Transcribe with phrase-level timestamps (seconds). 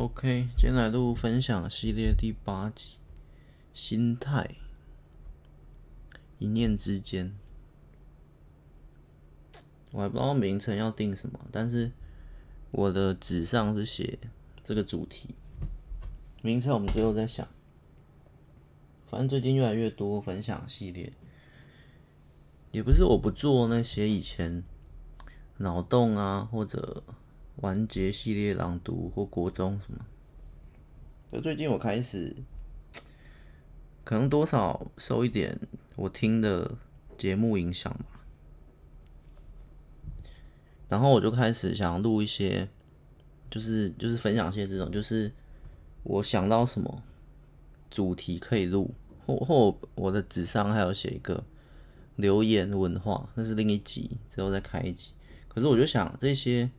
[0.00, 2.94] OK，今天来录分享系列第八集，
[3.74, 4.56] 心态，
[6.38, 7.36] 一念之间，
[9.92, 11.92] 我还不知道名称要定什么，但是
[12.70, 14.18] 我的纸上是写
[14.62, 15.34] 这个主题，
[16.40, 17.46] 名称我们最后再想。
[19.06, 21.12] 反正最近越来越多分享系列，
[22.72, 24.64] 也不是我不做那些以前
[25.58, 27.04] 脑洞啊或者。
[27.60, 30.06] 完结系列朗读或国中什么？
[31.30, 32.34] 就最近我开始，
[34.02, 35.58] 可能多少受一点
[35.96, 36.76] 我听的
[37.18, 38.24] 节目影响吧。
[40.88, 42.68] 然后我就开始想录一些，
[43.50, 45.30] 就是就是分享一些这种，就是
[46.02, 47.02] 我想到什么
[47.90, 48.94] 主题可以录，
[49.26, 51.44] 或或我的纸上还有写一个
[52.16, 55.12] 留言文化，那是另一集，之后再开一集。
[55.46, 56.70] 可是我就想这些。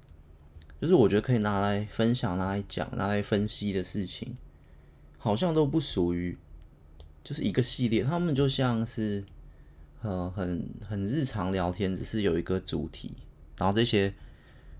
[0.82, 4.36] 就是我觉得可以拿来分享、拿来讲、拿来分析的事情，
[5.20, 6.36] 好像都不属于
[7.24, 8.04] 就是一个系列。
[8.04, 9.24] 他们就像是
[10.02, 13.14] 呃很很日常聊天，只是有一个主题。
[13.60, 14.12] 然后这些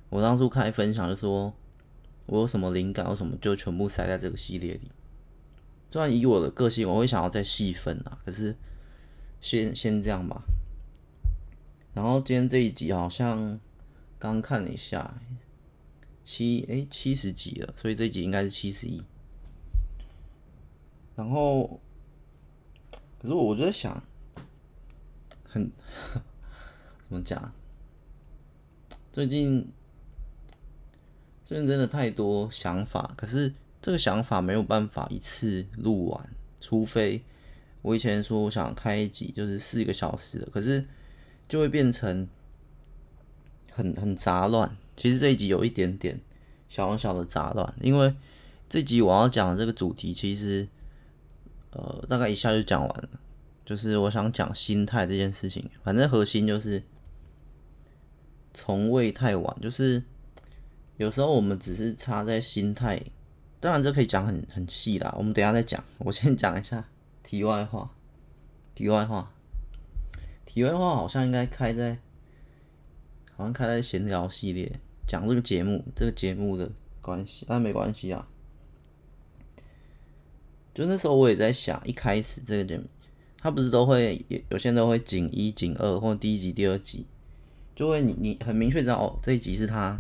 [0.10, 1.54] 我当初开分享就说，
[2.26, 4.92] 我有什么灵感，有什么就全部塞在这个系列里。
[5.92, 8.56] 虽然以我的个性，我会想要再细分啊，可是
[9.40, 10.42] 先先这样吧。
[11.94, 13.60] 然后今天这一集好像
[14.18, 15.22] 刚看了一下。
[16.24, 19.02] 七哎七十几了，所以这一集应该是七十一。
[21.16, 21.80] 然后，
[23.20, 24.02] 可是我就在想，
[25.44, 25.70] 很
[27.08, 27.54] 怎么讲？
[29.12, 29.72] 最近
[31.44, 36.30] 最近真的太多想法，可是这个想法没有办法一次录完，
[36.62, 37.22] 除非
[37.82, 40.88] 我以前说我想开一集就是四个小时的，可是
[41.50, 42.28] 就会变成
[43.72, 44.78] 很很杂乱。
[45.02, 46.22] 其实这一集有一点点
[46.70, 48.14] 小小的杂乱，因为
[48.70, 50.68] 这集我要讲的这个主题，其实
[51.72, 53.10] 呃大概一下就讲完了，
[53.66, 55.68] 就是我想讲心态这件事情。
[55.82, 56.84] 反正核心就是
[58.54, 60.04] 从未太晚，就是
[60.98, 63.02] 有时候我们只是差在心态，
[63.60, 65.84] 当然这可以讲很很细啦，我们等下再讲。
[65.98, 66.88] 我先讲一下
[67.24, 67.90] 题外话，
[68.76, 69.32] 题外话，
[70.46, 71.98] 题外话好像应该开在。
[73.38, 78.28] 好像开在闲聊系列，讲这个节目，这个节目的关系，但没关系啊。
[80.74, 82.86] 就那时候我也在想，一开始这个节目，
[83.38, 87.06] 他不是都会有有些人都会锦一、锦二，或第一集、第二集，
[87.76, 89.98] 就会你你很明确知道哦，这一集是他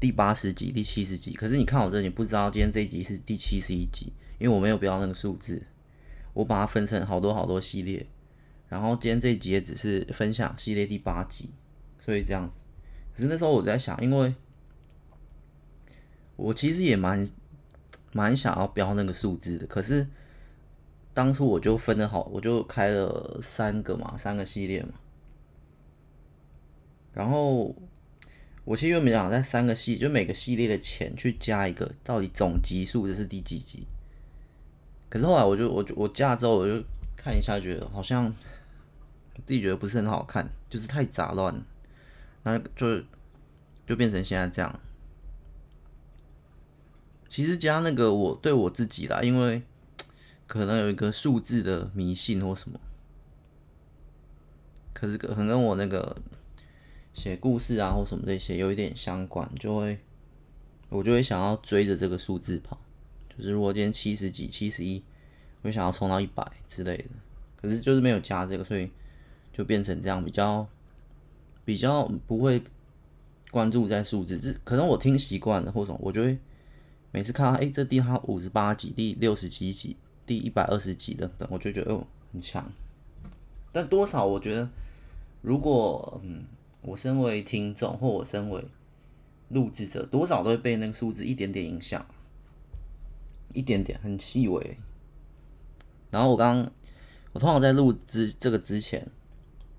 [0.00, 1.34] 第八十集、第七十集。
[1.34, 5.62] 可是你看我这里，不知道今天这一集是第七十一集，因为我没有标那个数字，
[6.32, 8.06] 我把它分成好多好多系列，
[8.68, 11.50] 然后今天这一集也只是分享系列第八集。
[11.98, 12.64] 所以这样子，
[13.14, 14.34] 可是那时候我在想，因为
[16.36, 17.26] 我其实也蛮
[18.12, 20.06] 蛮想要标那个数字的，可是
[21.12, 24.94] 当初我就分的好，我就开了三个嘛，三个系列嘛。
[27.12, 27.72] 然后
[28.64, 33.86] 我其实原本想在三个系，就每个系列的钱去加一个，到底总集数这是第几集？
[35.08, 36.82] 可是后来我就我就我加了之后，我就
[37.16, 38.28] 看一下，觉得好像
[39.46, 41.64] 自己觉得不是很好看，就是太杂乱了。
[42.44, 43.02] 那就
[43.86, 44.80] 就变成现在这样。
[47.28, 49.62] 其实加那个我对我自己啦，因为
[50.46, 52.78] 可能有一个数字的迷信或什么，
[54.92, 56.16] 可是可能跟我那个
[57.12, 59.98] 写故事啊或什么这些有一点相关，就会
[60.90, 62.78] 我就会想要追着这个数字跑。
[63.36, 65.02] 就是如果今天七十几、七十一，
[65.62, 67.06] 我想要冲到一百之类的。
[67.60, 68.90] 可是就是没有加这个，所以
[69.52, 70.68] 就变成这样比较。
[71.64, 72.62] 比较不会
[73.50, 76.38] 关注在数字，这可能我听习惯了，或者我就会
[77.10, 82.70] 每次看到，哎、这第他五十八集、第六十几集、第一百二十集等等，我就觉得哦很强。
[83.72, 84.68] 但多少我觉得，
[85.40, 86.44] 如果嗯，
[86.82, 88.64] 我身为听众或我身为
[89.48, 92.04] 录制者，多少都会被那个数字一点点影响，
[93.52, 94.76] 一点点很细微。
[96.10, 96.72] 然后我刚刚
[97.32, 99.08] 我通常在录制这个之前。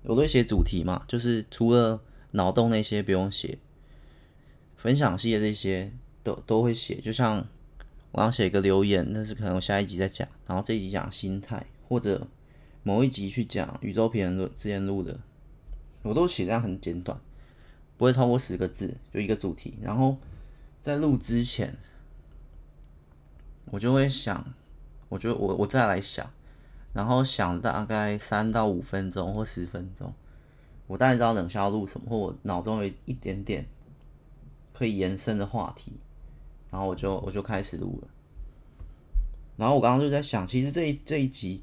[0.06, 2.00] 我都会写主题嘛，就是除了
[2.30, 3.58] 脑洞那些不用写，
[4.76, 5.92] 分享系的这些
[6.22, 7.00] 都都会写。
[7.00, 7.44] 就像
[8.12, 12.26] 我要写一个留言，那是可能我下一集再讲，然后这一集讲心态，或者
[12.84, 15.18] 某一集去讲宇宙平衡论之前录的，
[16.02, 17.20] 我都写这样很简短，
[17.96, 19.76] 不会超过十个字，就一个主题。
[19.82, 20.16] 然后
[20.80, 21.76] 在录之前，
[23.72, 24.54] 我就会想，
[25.08, 26.30] 我就我我再来想。
[26.96, 30.10] 然后想大概三到五分钟或十分钟，
[30.86, 33.66] 我大概知道等下要录什么，或我脑中有一点点
[34.72, 35.92] 可以延伸的话题，
[36.70, 38.08] 然后我就我就开始录了。
[39.58, 41.62] 然后我刚刚就在想，其实这一这一集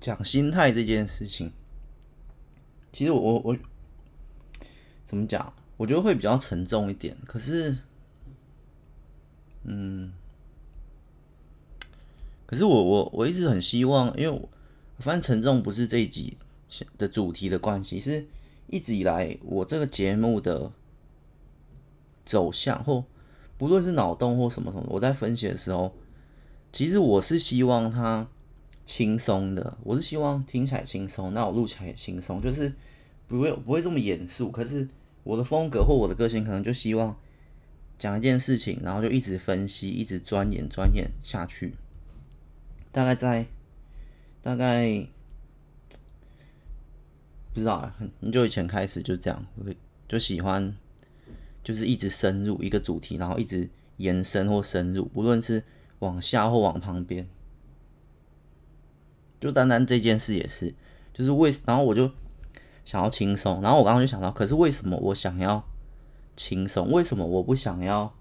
[0.00, 1.52] 讲心态这件事情，
[2.90, 3.56] 其实我我我
[5.06, 5.52] 怎么讲？
[5.76, 7.16] 我觉得会比较沉重一点。
[7.24, 7.76] 可是，
[9.62, 10.12] 嗯，
[12.52, 14.46] 可是我我我一直很希望，因为我
[14.98, 16.36] 发现沉重不是这一集
[16.98, 18.26] 的主题的关系，是
[18.66, 20.70] 一直以来我这个节目的
[22.26, 23.02] 走向，或
[23.56, 25.94] 不论是脑洞或什么什么，我在分析的时候。
[26.70, 28.28] 其实我是希望它
[28.84, 32.70] 轻松的，我是希望听起来轻松，那我录起来也轻松，就是
[33.26, 34.50] 不会不会这么严肃。
[34.50, 34.86] 可是
[35.22, 37.16] 我的风格或我的个性，可能就希望
[37.98, 41.72] 讲一件事情，然后就一直分析，一直钻研钻研下去。
[42.92, 43.46] 大概在
[44.40, 45.08] 大概
[47.52, 49.44] 不知道，很很久以前开始就这样，
[50.06, 50.76] 就喜欢
[51.64, 55.64] 就是一直深入一个主题，然后一直延伸或深入，不论是。
[56.02, 57.28] 往下或往旁边，
[59.40, 60.74] 就单单这件事也是，
[61.14, 62.10] 就是为，然后我就
[62.84, 65.64] 想要轻松，然后我刚刚就想到，可是为什么我想要
[66.34, 66.90] 轻松？
[66.90, 68.12] 为什么我不想要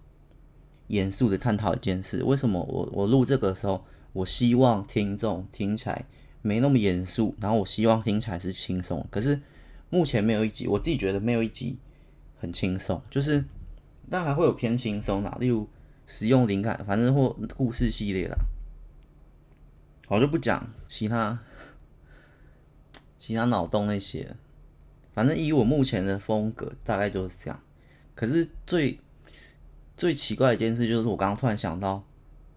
[0.89, 2.23] 严肃的探讨一件事？
[2.23, 6.05] 为什么我我录这个的时候，我希望听众听起来
[6.41, 9.07] 没那么严肃，然后我希望听起来是轻松。
[9.09, 9.41] 可是
[9.89, 11.77] 目前没有一集，我自己觉得没有一集
[12.37, 13.45] 很轻松，就是
[14.09, 15.67] 但还会有偏轻松的，例如。
[16.07, 18.35] 使用灵感，反正或故事系列啦，
[20.09, 21.39] 我就不讲其他
[23.17, 24.35] 其他脑洞那些。
[25.13, 27.57] 反正以我目前的风格，大概就是这样。
[28.13, 28.99] 可是最
[29.95, 32.03] 最奇怪的一件事就是，我刚刚突然想到，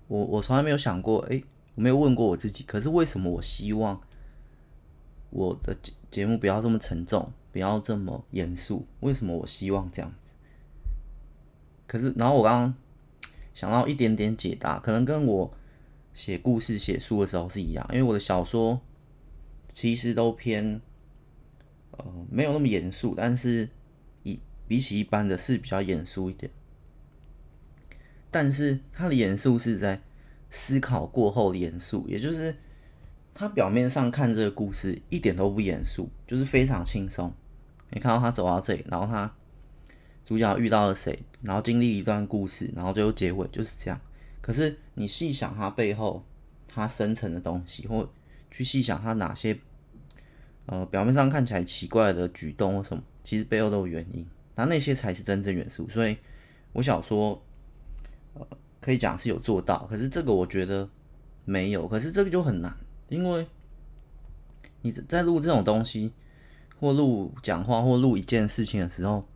[0.08, 4.00] 我我从来没有想过，诶，我没有问过我自己，可是为什么我希望
[5.30, 8.86] 我的节节目不要这么沉重，不要这么严肃？
[9.00, 10.34] 为什么我希望这样子？
[11.86, 12.74] 可是，然后我刚刚。
[13.54, 15.54] 想到一点点解答，可能跟我
[16.12, 18.80] 写故事、写书的时候是一样，因为我的小说
[19.72, 20.80] 其实都偏
[21.92, 23.68] 呃没有那么严肃，但是
[24.24, 26.50] 一比起一般的是比较严肃一点。
[28.34, 30.00] 但是他的严肃是在
[30.50, 32.52] 思考过后的严肃，也就是
[33.32, 37.32] 他表面上看这个故事一点都不严肃，就是非常轻松。
[37.90, 39.32] 你看到他走到这里，然后他。
[40.26, 44.00] 主角遇到了谁，然后经历一段故事，然后最后结尾就是这样。
[44.40, 46.24] 可是你细想他背后
[46.66, 48.10] 他深层的东西，或
[48.50, 49.58] 去细想他哪些
[50.64, 54.26] 呃表面上看起来奇怪的举动或什么，其实背后都有原因。
[54.54, 55.86] 那那些才是真正元素。
[55.90, 56.16] 所以
[56.72, 57.44] 我想说，
[58.84, 60.86] 可以讲是有做到，可是这个我觉得
[61.46, 61.88] 没有。
[61.88, 62.76] 可是这个就很难，
[63.08, 63.46] 因为
[64.82, 66.12] 你在录这种东西，
[66.78, 69.26] 或录讲话，或录一件事情的时候。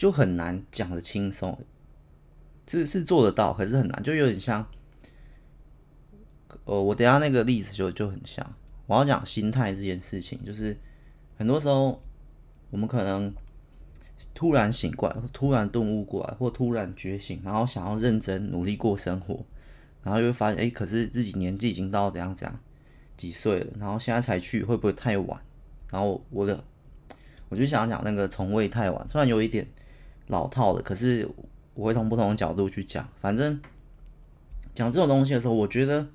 [0.00, 1.58] 就很难讲得轻松，
[2.66, 4.66] 是是做得到，可是很难，就有点像，
[6.64, 8.54] 呃，我等下那个例子就就很像，
[8.86, 10.74] 我要讲心态这件事情，就是
[11.36, 12.00] 很多时候
[12.70, 13.30] 我们可能
[14.34, 19.44] 突然醒过来，突然顿悟过来，或突然觉醒，然后想要认真努力过生活，
[20.02, 22.58] 然后就会发现，哎、可是自己年纪已经到怎样怎样
[23.16, 25.40] 几岁了，然后现在才去会不会太晚？
[25.90, 26.62] 然后我的
[27.48, 29.66] 我就想讲那个从未太晚，虽然有一点。
[30.26, 31.28] 老套的，可是
[31.74, 33.08] 我会从不同的角度去讲。
[33.20, 33.60] 反正
[34.72, 36.06] 讲这种东西的时候，我觉得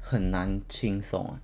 [0.00, 1.38] 很难轻松啊。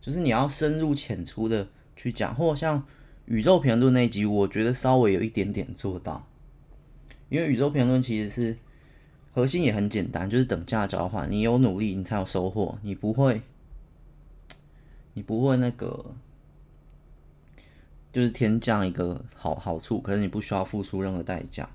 [0.00, 2.82] 就是你要深入浅出的去讲，或像
[3.28, 6.26] 宇宙评论那一集，我觉得稍微有一点点做到。
[7.28, 8.56] 因为宇宙评论其实是
[9.32, 11.30] 核心也很简单，就是等价交换。
[11.30, 12.78] 你有努力，你才有收获。
[12.80, 13.42] 你不会，
[15.12, 16.14] 你不会那个。
[18.10, 21.68] 就是天降一个好好处，可是你不需要付出任何代价。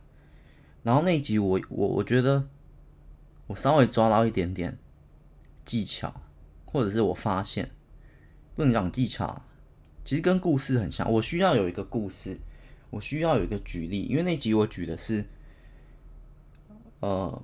[0.82, 2.48] 然后那一集我我我觉得
[3.46, 4.76] 我稍微抓到一点点
[5.64, 6.12] 技巧，
[6.66, 7.70] 或者是我发现
[8.56, 9.44] 不能讲技巧，
[10.04, 11.12] 其实跟故事很像。
[11.12, 12.38] 我需要有一个故事，
[12.90, 15.26] 我需要有一个举例，因为那集我举的是
[17.00, 17.42] 呃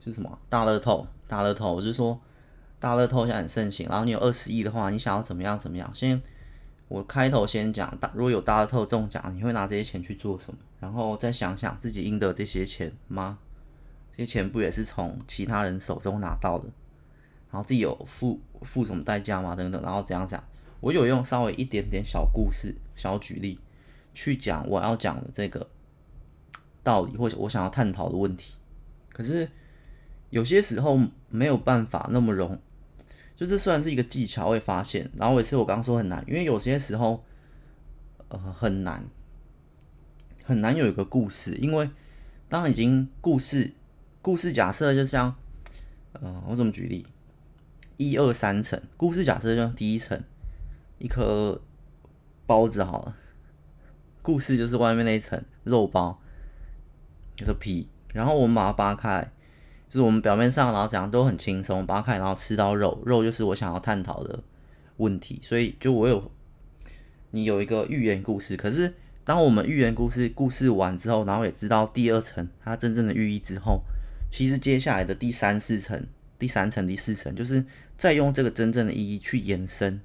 [0.00, 2.20] 是什么大乐透，大乐透，我是说
[2.78, 5.90] 大乐透现在很盛行，然后你有二十亿的话，你想要怎么样怎么样？
[5.94, 6.20] 先。
[6.86, 10.58] 我开头先讲大，如果有大乐透中奖，你会拿这些钱去做什么？
[10.78, 13.38] 然后再想想自己赢得这些钱吗？
[14.12, 16.68] 这些钱不也是从其他人手中拿到的？
[17.50, 19.56] 然后自己有付付什么代价吗？
[19.56, 20.44] 等等，然后怎样讲？
[20.84, 23.58] 我有用稍微一点点小故事、小举例
[24.12, 25.66] 去讲我要讲的这个
[26.82, 28.52] 道理，或者我想要探讨的问题。
[29.10, 29.48] 可是
[30.28, 31.00] 有些时候
[31.30, 32.60] 没有办法那么容。
[33.34, 37.24] 就这虽然是一个技巧，会发现，然后也是我刚刚说很难，因为有些时候，
[38.28, 39.04] 呃，很难，
[40.44, 41.88] 很难有一个故事，因为
[42.50, 43.72] 当已经故事
[44.20, 45.34] 故事假设就像，
[46.20, 47.06] 嗯、我怎么举例？
[47.96, 50.22] 一二三层故事假设就像第一层
[51.04, 51.60] 一颗
[52.46, 53.14] 包子好了，
[54.22, 56.18] 故事就是外面那一层肉包，
[57.38, 59.30] 一个皮，然后我们把它扒开，
[59.90, 64.42] 就是我们表面上然后怎样都很轻松，扒开然后吃到肉，肉就是我想要探讨的
[64.96, 66.32] 问题，所以就我有
[67.32, 68.94] 你有一个寓言故事，可是
[69.24, 73.82] 当我们寓言故事故事完之后，然后也知道第二层它真正的寓意之后，
[74.30, 76.06] 其实接下来的第三四层、
[76.38, 77.62] 第三层、第四层，就是
[77.98, 80.00] 再用这个真正的意义去延伸，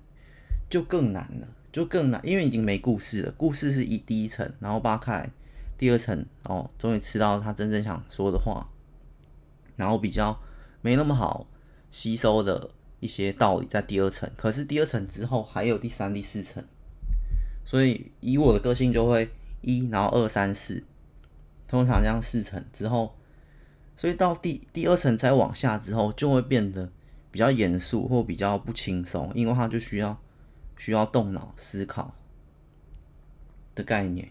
[0.69, 3.31] 就更难了，就更难，因为已经没故事了。
[3.37, 5.29] 故事是一第一层，然后扒开
[5.77, 8.69] 第二层，哦，终于吃到他真正想说的话，
[9.75, 10.39] 然后比较
[10.81, 11.47] 没那么好
[11.89, 12.69] 吸收的。
[13.01, 16.61] 一些道理在第二层，可是第二层之后还有第三、第四层，
[17.63, 19.29] 所以以我的个性就会
[19.61, 20.83] 一，然后二、三、四，
[21.65, 23.15] 通常这样四层之后，
[23.95, 26.91] 所以到第第二层再往下之后，就会变得
[27.31, 30.19] 比较严肃或比较不轻松，因为他就需要
[30.79, 32.11] 需要动脑思考
[33.75, 34.27] 的概念。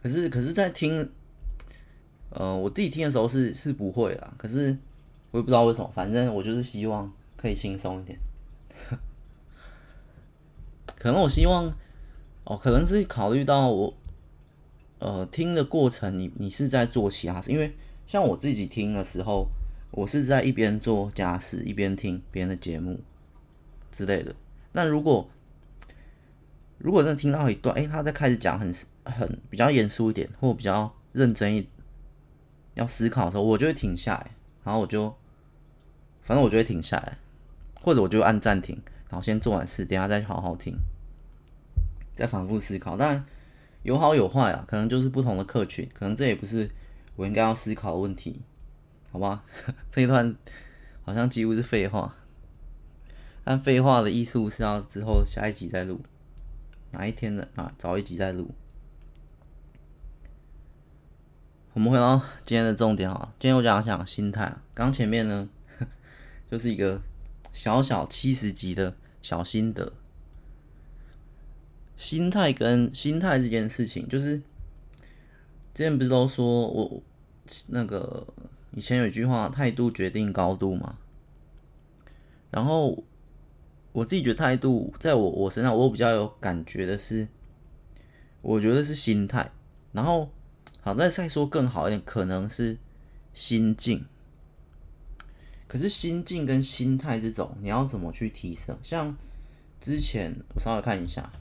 [0.00, 1.10] 可是可是在听，
[2.30, 4.78] 呃，我自己听的时候是是不会啦，可是
[5.32, 7.12] 我也不知道为什么，反正我就是希望。
[7.38, 8.18] 可以轻松一点，
[10.98, 11.70] 可能我希望
[12.44, 13.94] 哦，可能是考虑到我
[14.98, 19.46] 呃听的过程，你你是在做其他事，因为像我自己听的时候，
[19.90, 22.98] 我是在一边做家事一边听别人的节目
[23.92, 24.34] 之类的。
[24.76, 25.26] 那如果
[26.76, 28.72] 如果真的听到一段，诶、他在开始讲很
[29.04, 31.66] 很比较严肃一点，或比较认真一
[32.74, 34.30] 要思考的时候，我就会停下来，
[34.62, 35.08] 然后我就
[36.22, 37.16] 反正我就会停下来。
[37.80, 38.76] 或者我就按暂停，
[39.08, 40.76] 然后先做完事，等下再好好听，
[42.16, 42.96] 再反复思考。
[42.96, 43.24] 当然
[43.84, 46.68] 有好有坏啊，可能就是不同的客群，可能这也不是
[47.14, 48.42] 我应该要思考的问题，
[49.12, 49.44] 好吧？
[49.90, 50.34] 这一段
[51.04, 52.16] 好像几乎是废话，
[53.46, 56.00] 但废话的艺术是要之后下一集再录，
[56.90, 57.72] 哪一天的啊？
[57.78, 58.50] 早一集再录。
[61.72, 65.48] 我们回到今天的重点啊，今天我讲讲心态啊，刚前面呢
[66.50, 67.00] 就是一个。
[67.52, 69.94] 小小七十集的小心得，
[71.96, 74.36] 心态跟心态这件事情，就是
[75.72, 77.02] 之前不是都说我
[77.68, 78.26] 那个
[78.72, 80.98] 以前有一句话，态度决定高度嘛。
[82.50, 83.02] 然后
[83.96, 87.26] 我自己觉得态度在我我身上，我比较有感觉的是，
[88.42, 89.50] 我觉得是心态。
[89.92, 90.28] 然后
[90.82, 92.76] 好，再再说更好一点，可能是
[93.32, 94.04] 心境。
[95.66, 98.76] 可是心境跟心态这种，你要怎么去提升？
[98.82, 99.16] 像
[99.80, 101.32] 之前我稍微看一下，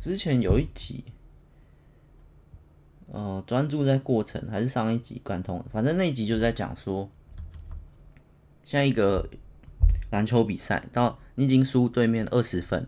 [0.00, 1.04] 之前有一集，
[3.12, 7.10] 呃，专注在过程，还是上一集贯通，反正那一集就在讲说，
[8.64, 9.28] 像一个
[10.14, 12.86] 篮球比赛，到你已经输对面二十分，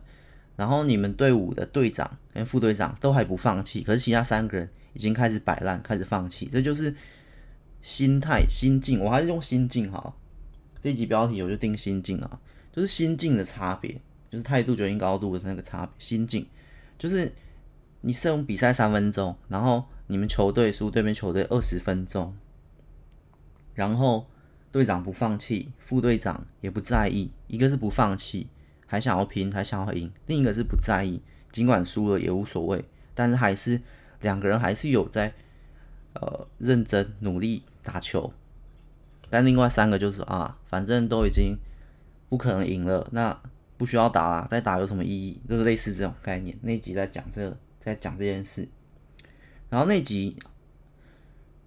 [0.54, 6.94] 然后你们队伍的队长跟副队长都还不放弃，可是其他三个人已经开始摆烂，开始放弃，这就是
[7.82, 9.00] 心态、心境。
[9.00, 10.16] 我还是用心境好。
[10.80, 12.38] 这一集标题我就定心境啊，
[12.72, 15.92] 就是心境的差别，就是态度决定高度的那个差别。
[15.98, 16.46] 心境
[16.96, 17.32] 就是
[18.02, 22.36] 你胜比赛三分钟，然后你们球队输对面球队二十分钟，
[23.74, 24.28] 然后
[24.72, 28.48] 队长不放弃，副队长也不在意，一个是不放弃，
[28.86, 33.80] 还想要拼，还想要赢；另一个是不在意，尽管输了也无所谓，但是还是
[34.20, 35.32] 两个人还是有在
[36.14, 38.32] 呃认真努力打球。
[39.28, 41.56] 但另外三个就是啊，反正都已经
[42.28, 43.36] 不可能赢了，那
[43.76, 45.40] 不需要打了，再打有什么意义？
[45.48, 46.56] 就是类似这种概念。
[46.62, 48.68] 那集在讲这个，在讲这件事。
[49.68, 50.36] 然后那集，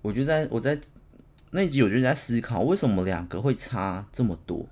[0.02, 0.80] 我就在我在
[1.52, 4.68] 那一集，我就在思考，为什么两个会差这么多？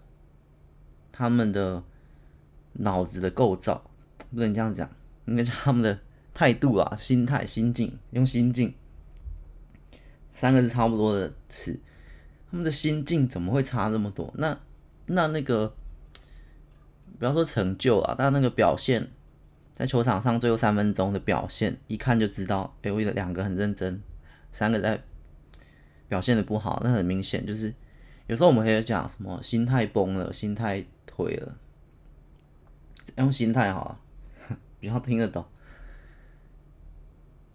[1.11, 1.83] 他们的
[2.73, 3.89] 脑子的构造，
[4.31, 4.87] 不能这样讲，
[5.25, 5.99] 应该叫他们的
[6.33, 8.75] 态度啊、心态、心境，用心境，
[10.35, 11.79] 三个是差不多的词。
[12.51, 14.31] 他们的心境怎么会差这么多？
[14.37, 14.57] 那
[15.07, 15.73] 那那个，
[17.17, 19.09] 不要说成就啊，但那个表现，
[19.73, 24.01] 在球场上最后三分钟的表现，一看就知道，哎，为了两个很认真，
[24.51, 25.03] 三个在
[26.07, 27.73] 表现的不好，那很明显就是，
[28.27, 31.57] 有时候我们会讲什么心态崩了，心态颓了，
[33.17, 33.85] 用心态好
[34.49, 35.45] 了， 比较听得懂。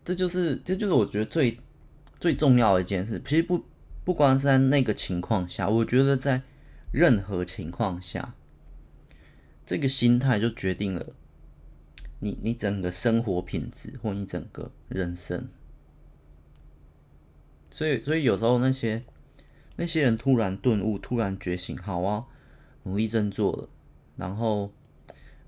[0.04, 1.58] 这就是这就是我觉得最
[2.18, 3.64] 最重要的一件事，其实不。
[4.04, 6.42] 不光是在那个情况下，我觉得在
[6.92, 8.34] 任何情况下，
[9.64, 11.06] 这个心态就决定了
[12.18, 15.46] 你你整个生活品质或你整个人生。
[17.72, 19.02] 所以所以有时候那些
[19.74, 22.24] 那些人突然顿悟，突然觉醒，好啊，
[22.84, 23.68] 努力振作了，
[24.16, 24.70] 然后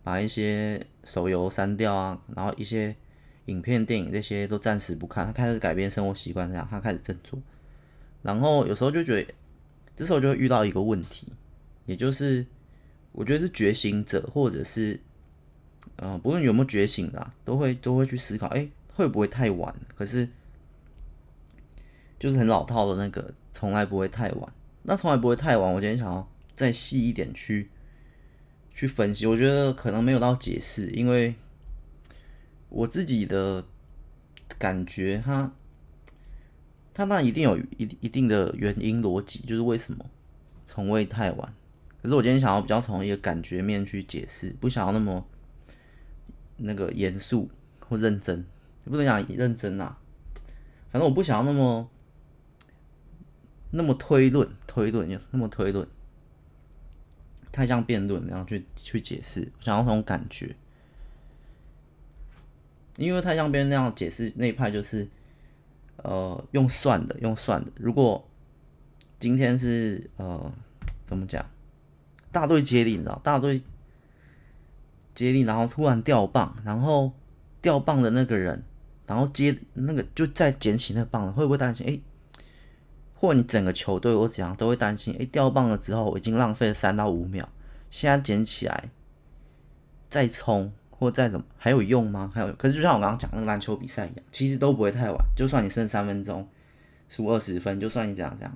[0.02, 2.96] 把一些手游删掉啊，然后一些
[3.44, 7.38] 影片、电影这些都暂时不看，他开始改变生活习惯，这样他开始振作。
[8.22, 9.34] 然后有时候就觉得，
[9.94, 11.28] 这时候就会遇到一个问题，
[11.86, 12.44] 也就是
[13.12, 14.98] 我觉得是觉醒者，或者是。
[15.96, 19.72] 嗯、不论有没有觉醒的、啊，都会都会去思考，哎、会不会太晚？
[19.94, 20.26] 可是
[22.18, 24.52] 就是很老套的那个，从来不会太晚。
[24.82, 25.72] 那从来不会太晚。
[25.72, 27.70] 我今天想要再细一点去
[28.74, 31.34] 去分析，我觉得可能没有到解释，因为
[32.68, 33.64] 我自己的
[34.58, 35.52] 感觉它，
[36.92, 40.04] 它那一定有一一定的原因逻辑，就是为什么
[40.66, 41.54] 从未太晚。
[42.02, 45.26] 可是我今天想要比较从一个感觉面去解释，不想要那么。
[46.56, 48.38] 那个严肃或认真，
[48.84, 49.98] 也不能讲认真啊。
[50.88, 51.90] 反正我不想要那么
[53.76, 55.86] 那么推论，推论那么推论，
[57.50, 59.50] 太像辩论，然后去去解释。
[59.60, 60.54] 想要那种感觉，
[62.96, 65.08] 因为太像辩论那样解释那一派就是，
[65.96, 67.70] 呃，用算的，用算的。
[67.76, 68.26] 如果
[69.18, 70.52] 今天是呃，
[71.04, 71.44] 怎么讲，
[72.30, 73.62] 大队接力，你知道，大队。
[75.14, 77.12] 接力，然后突然掉棒，然后
[77.62, 78.64] 掉棒的那个人，
[79.06, 81.86] 然后接那个就再捡起那棒，会不会担心？
[81.86, 82.00] 哎，
[83.24, 85.16] 或你整个球队我怎样都会担心？
[85.18, 87.48] 哎，掉棒了之后已经浪费了三到五秒，
[87.88, 88.90] 现在捡起来
[90.10, 92.30] 再冲或再怎么还有用吗？
[92.34, 95.18] 还有，可是就像我刚刚讲那个篮球比赛一样，其实都不会太晚。
[95.34, 96.46] 就算你剩三分钟，
[97.08, 98.52] 输二十分，就算你这样这样，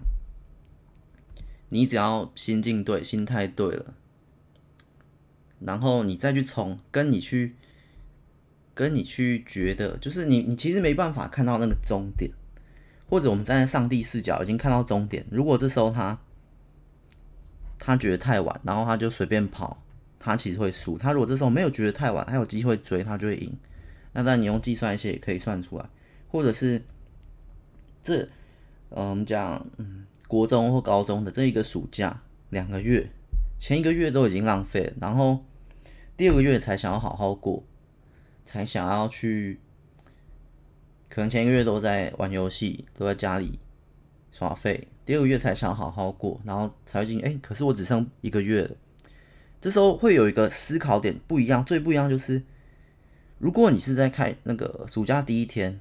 [1.70, 3.94] 你只要心境对，心态对了。
[5.60, 7.56] 然后你再去冲，跟你去，
[8.74, 12.30] 跟你去觉得，就是你你其实没办法看到那个终点，
[13.08, 15.24] 或者我们站在上帝视角已经看到终点。
[15.30, 16.18] 如果这时候他
[17.78, 19.82] 他觉得太晚，然后他就随便跑，
[20.18, 20.98] 他其实会输。
[20.98, 23.52] 他如果这时候没有觉得太晚，还有机会追，他就会赢。
[24.12, 25.88] 那当然你用计算一些也可以算出来，
[26.28, 26.82] 或者是
[28.02, 28.22] 这，
[28.90, 33.10] 嗯，我们讲嗯，国中或高中的这一个暑假两个月，
[33.58, 35.44] 前一个月都已经浪费了，然后。
[36.16, 37.62] 第二个月才想要好好过，
[38.44, 39.60] 才想要去，
[41.08, 43.58] 可能前一个月都在玩游戏，都在家里
[44.30, 44.88] 耍废。
[45.04, 47.20] 第二个月才想好好过，然后才会进。
[47.22, 48.70] 哎，可是我只剩一个月了。
[49.60, 52.42] 这时候会有一个思考点不一样，最不一样就是，
[53.38, 55.80] 如果你是在开那个暑假第一天，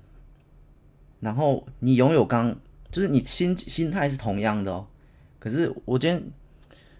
[1.20, 2.58] 然后你拥有刚，
[2.92, 4.88] 就是你心心态是同样的哦。
[5.40, 6.24] 可是我今天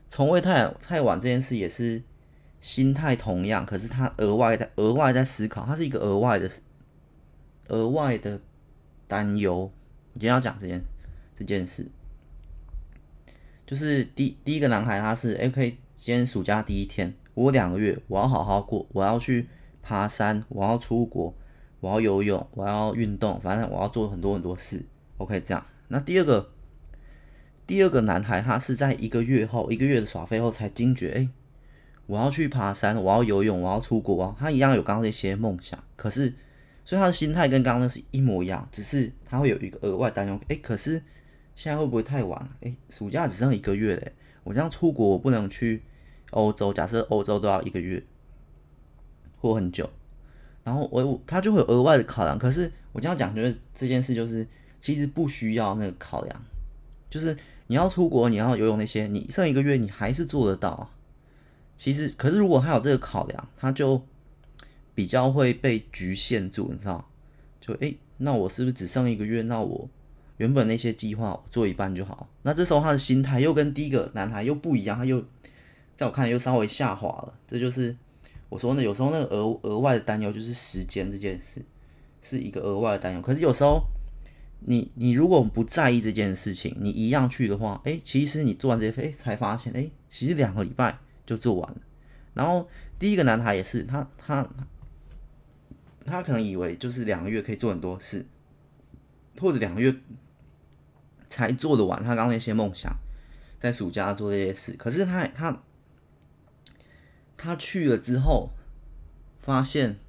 [0.10, 2.04] 从未太太晚这件事也是。
[2.60, 6.50] 心态同样，可是他额外的额外在思考，他是一个额外的
[7.68, 8.40] 额外的
[9.08, 9.72] 担忧。
[10.14, 10.82] 今天要讲这件
[11.36, 11.88] 这件事，
[13.66, 15.78] 就是第第一个男孩，他是 OK。
[15.96, 19.48] 今天暑假第一天，我两个月，我要好好过，我要去
[19.82, 21.34] 爬山，我要出国，
[21.80, 24.86] 我要游泳，我要运动，反正我要做很多很多事。
[25.18, 25.66] OK，这样。
[25.88, 26.52] 那第二个
[27.66, 31.30] 第二个男孩，他是在一个月后，一个月的耍废后才惊觉，哎。
[32.06, 34.34] 我要去爬山，我要游泳，我要出国啊！
[34.40, 36.34] 他一样有刚刚那些梦想，可是，
[36.88, 40.40] 所以他的心态跟刚刚是一模一样，只是他会有一个额外担忧。
[40.48, 41.04] 诶，可是
[41.54, 42.50] 现在会不会太晚了？
[42.62, 44.14] 诶，暑假只剩一个月嘞，
[44.46, 45.84] 我这样出国，我不能去
[46.32, 46.72] 欧洲。
[46.72, 48.02] 假设欧洲都要一个月
[49.38, 49.90] 或很久，
[50.64, 52.40] 然后我他就会有额外的考量。
[52.40, 54.48] 可是我这样讲，就是这件事就是
[54.80, 56.42] 其实不需要那个考量，
[57.10, 57.36] 就是
[57.68, 60.90] 你要出国，你要游泳那些，你剩一个月，你还是做得到。
[61.76, 64.02] 其实，可是如果他有这个考量，他就
[64.98, 67.08] 比较会被局限住，你知道？
[67.62, 69.44] 就诶、那我是不是只剩一个月？
[69.44, 69.88] 那我
[70.38, 72.28] 原本那些计划做一半就好。
[72.42, 75.24] 那这时候他的心态又跟第一个男孩又不一样，他又
[75.96, 77.36] 在我看来又稍微下滑了。
[77.46, 77.96] 这就是
[78.50, 81.62] 我说呢，有时候那个额额外的担忧就是时间这件事
[82.24, 83.22] 是一个额外的担忧。
[83.22, 83.84] 可是有时候
[84.62, 90.98] 你你如果不在意这件事情，你一样去的话，诶、其实你做完这些，诶、才发现，诶、其实两个礼拜。
[91.28, 91.78] 就做完了，
[92.34, 92.66] 然后
[92.98, 94.50] 第一个男孩也是，他他
[96.08, 98.26] 他可能以为就是两个月可以做很多事，
[99.40, 99.96] 或者两个月
[101.30, 102.92] 才做得完他刚那些梦想，
[103.60, 105.62] 在暑假做这些事，可是他他
[107.38, 108.52] 他去了之后，
[109.40, 110.00] 发现，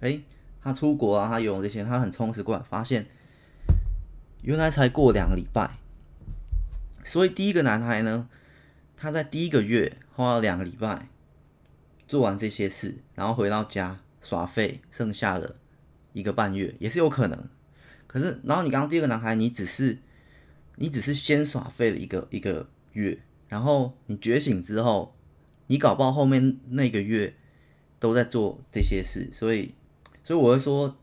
[0.00, 0.20] 哎，
[0.60, 3.06] 他出国啊，他游泳这些，他很充实过来，发现
[4.40, 5.78] 原来才过两个礼拜，
[7.04, 8.28] 所以第一个男孩呢，
[8.96, 9.98] 他在第一个月。
[10.14, 11.08] 花了两个礼拜
[12.06, 15.56] 做完这些事，然后回到家耍废，剩下的
[16.14, 17.48] 一个半月也是有可能。
[18.06, 19.98] 可是，然后你刚刚第二个男孩，你只是
[20.76, 25.14] 你只是先耍废了一个一个月，然后你觉醒之后，
[25.66, 27.34] 你搞不好后面那个月
[27.98, 29.74] 都在做这些事，所以，
[30.22, 30.96] 所以我会说，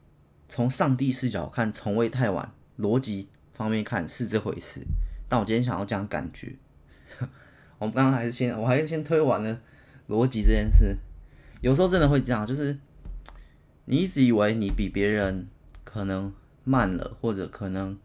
[0.47, 4.81] 从上帝视角看，从未太晚，逻辑方面看是这回事。
[5.27, 6.55] 但我今天想要讲感觉，
[7.79, 9.59] 我们刚刚还是先，我还是先推完了
[10.07, 10.95] 逻辑这件事。
[11.61, 12.77] 有时候真的会这样，就是
[13.91, 15.47] 你一直以为你比别人
[15.83, 16.31] 可能
[16.63, 17.97] 慢了，或者可能，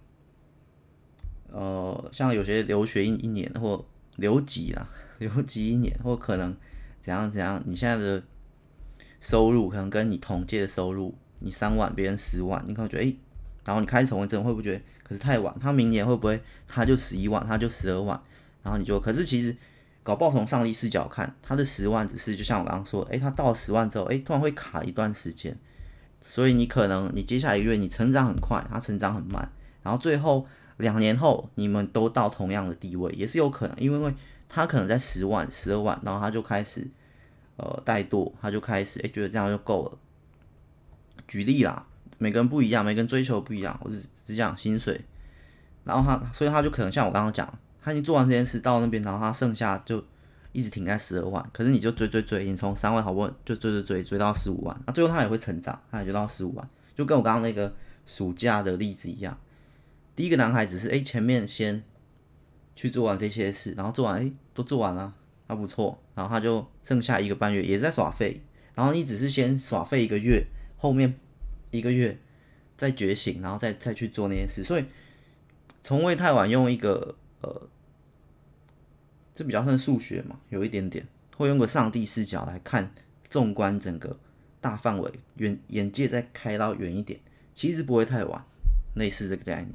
[1.53, 3.85] 呃，像有些留学一一年或
[4.16, 6.57] 留级啦，留级一年，或可能
[7.03, 8.23] 怎样怎样，你现在的
[9.20, 13.18] 收入可能跟你同届的收入，你三万，别人十万，你可能觉得诶、
[13.66, 14.81] 然后你开始重温，真会不会觉得？
[15.03, 18.18] 可是太晚，他明年会不会他就十一万，他就十二万，
[18.62, 19.55] 然后你就，可是其实。
[20.03, 25.57] 搞不好从上帝视角看，他的十万只是就像我刚刚说，诶，他到十万之后，诶，突然会卡一段时间，
[26.25, 29.49] 所以你可能你接下来一个月你成长很快，他成长很慢，
[29.85, 30.45] 然后最后
[30.79, 34.15] 两年后你们都到同样的地位，也是有可能，因为
[34.49, 36.89] 他可能在十万、十二万，然后他就开始
[37.57, 39.99] 呃怠惰，他就开始诶，觉得这样就够了。
[41.29, 41.87] 举例啦，
[42.19, 45.01] 每个人不一样，每个人追求不一样，我只只讲薪水，
[45.85, 47.59] 然后他所以他就可能像我刚刚讲。
[47.87, 50.03] 他已经做完这件事到那边，然后他剩下就
[50.55, 57.75] 一直停在十二万，可是你就追追追，你从三万好不容易就追追追追到十五万，那最后他也会成长，他也就到十五万，就跟我刚刚那个
[58.07, 59.37] 暑假的例子一样。
[60.14, 61.83] 第一个男孩只是诶前面先
[62.77, 65.12] 去做完这些事，然后做完诶都做完了，
[65.49, 68.40] 还不错，然后他就剩下一个半月也在耍废，
[68.77, 71.12] 然后你只是先耍废一个月，后面
[71.73, 72.17] 一个月
[72.77, 74.85] 再觉醒，然后再再去做那些事，所以
[75.83, 77.69] 从未太晚用一个呃。
[79.35, 82.94] 这比较算数学嘛，有一点点，会用个上帝视角来看，
[83.29, 84.16] 纵观整个
[84.61, 87.18] 大范围，远眼界再开到远一点，
[87.55, 88.44] 其实不会太晚，
[88.94, 89.73] 类似这个概念。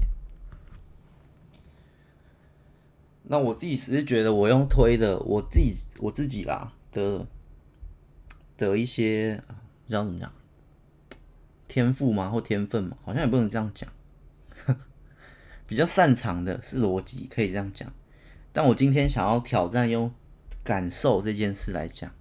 [3.23, 7.27] 那我自己只是觉得，我用推的，我自己我自己啦的
[8.57, 9.43] 的一些，
[9.83, 10.31] 不知道怎么讲，
[11.67, 13.91] 天赋嘛或天分嘛，好像也不能这样讲，
[15.67, 17.93] 比较擅长的是逻辑，可以这样讲。
[18.51, 20.11] 但我今天想要挑战用
[20.63, 22.11] 感受这件事来讲，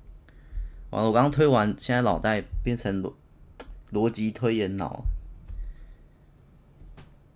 [0.90, 3.14] 完了，我刚刚推完，现在脑袋变成逻
[3.92, 5.04] 逻辑推演脑，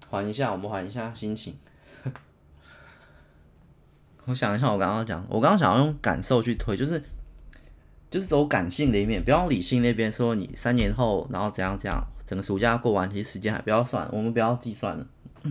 [0.08, 1.56] 缓一下，我们缓一下心情。
[4.26, 7.02] 我想一下，我刚刚讲，我刚刚想要用感受去推，就是
[8.10, 15.06] 就是走感性的一面，不要理性那边说你三年后然后怎样怎样，整个暑假过完，其实时间还不要算，我们不要计算了，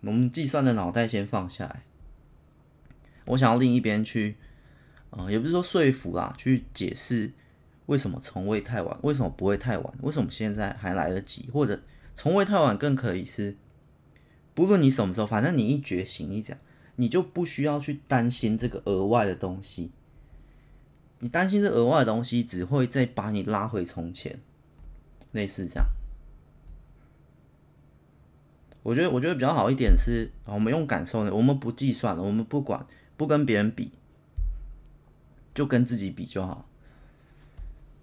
[0.00, 1.82] 我们计算的脑袋先放下来。
[3.28, 4.36] 我想要另一边去，
[5.10, 7.30] 呃，也不是说说服啦，去解释
[7.84, 11.80] 为什么从未太晚，为什么不会太晚，为什么现在还来得及，或者
[12.14, 13.56] 从未太晚更可以是，
[14.54, 16.56] 不论你什么时候，反正你一觉醒，一讲，
[16.96, 19.90] 你就不需要去担心这个额外的东西，
[21.18, 24.40] 你担心这额外的东西只会再把你拉回从前，
[25.32, 25.86] 类似这样。
[28.82, 32.86] 我觉得我觉得比较好一点是，我们用感受呢，我们不计算了，我们不管。
[33.18, 33.90] 不跟别人比，
[35.52, 36.66] 就跟自己比就好。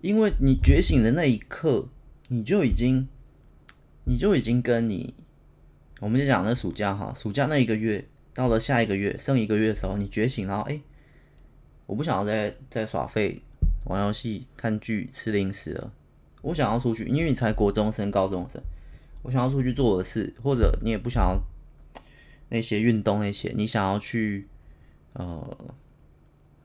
[0.01, 1.87] 因为你觉醒的那一刻，
[2.27, 3.07] 你就已经，
[4.03, 5.15] 你就已经跟你，
[6.01, 10.81] 我们就讲那暑假哈，暑假那一个月到了下一个月，剩一个月的时候，你觉醒，然后哎，
[11.85, 13.41] 我不想要再再耍废、
[13.85, 15.93] 玩游戏、看剧、吃零食了，
[16.41, 18.61] 我想要出去，因为你才国中生、高中生，
[19.23, 21.41] 我想要出去做我的事，或者你也不想要
[22.49, 24.49] 那些运动那些，你想要去。
[25.15, 25.57] 呃，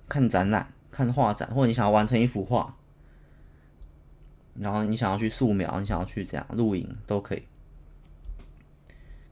[0.08, 2.76] 看展览、看画展，或者你想要完成一幅画，
[4.54, 7.44] 然后你想要去素描，你想要去这样录影都可以。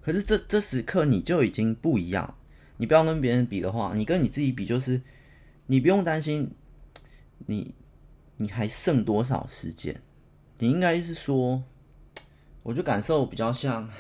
[0.01, 2.37] 可是这这时刻你就已经不一样，
[2.77, 5.03] 你不要跟别人比的话，你跟你自己比，就是
[5.67, 6.55] 你不用担心
[7.47, 7.75] 你
[8.37, 10.01] 你还剩多少时间，
[10.59, 11.65] 你应该是说，
[12.63, 13.91] 我就感受比较像，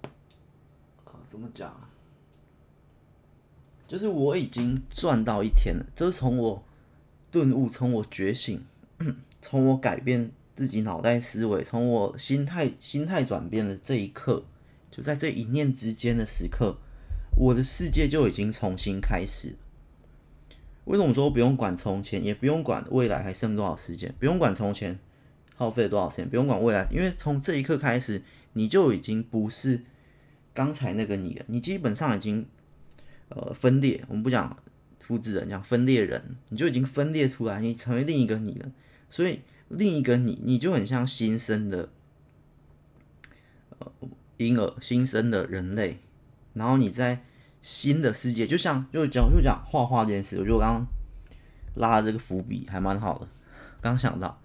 [1.26, 1.83] 怎么讲？
[3.86, 6.64] 就是我已经赚到一天了，就是从我
[7.30, 8.64] 顿悟，从我觉醒，
[9.42, 14.44] 从我改变自己脑袋思维，从我心态心态转变的这一刻，
[14.90, 16.78] 就在这一念之间的时刻，
[17.36, 19.54] 我的世界就已经重新开始。
[20.86, 24.98] 为什么说不用管从前，也不用管未来还剩多少时间，不用管从前
[25.56, 28.22] 耗费了多少时间，不用管未来，因为从这一刻开始，
[28.54, 29.82] 你就已经不是
[30.54, 32.46] 刚才那个你了，你基本上已经。
[33.34, 34.56] 呃，分裂，我们不讲
[35.00, 38.70] 复制人，讲分裂人，你就已经分裂出来，你成为另一个你了。
[39.10, 41.88] 所以另一个你，你就很像新生的
[43.78, 43.92] 呃
[44.36, 45.98] 婴儿新生的人类，
[46.52, 47.24] 然后你在
[47.60, 50.86] 新的世界，就像就讲就讲画画这件事，我觉得我刚刚
[51.74, 53.28] 拉的这个伏笔还蛮好的，
[53.80, 54.40] 刚想到。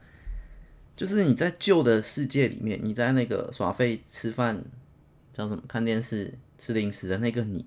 [0.97, 4.61] 就是你在旧的世界里面，你在那个耍废、吃饭、
[5.31, 7.65] 叫什么、看电视、吃零食的那个你，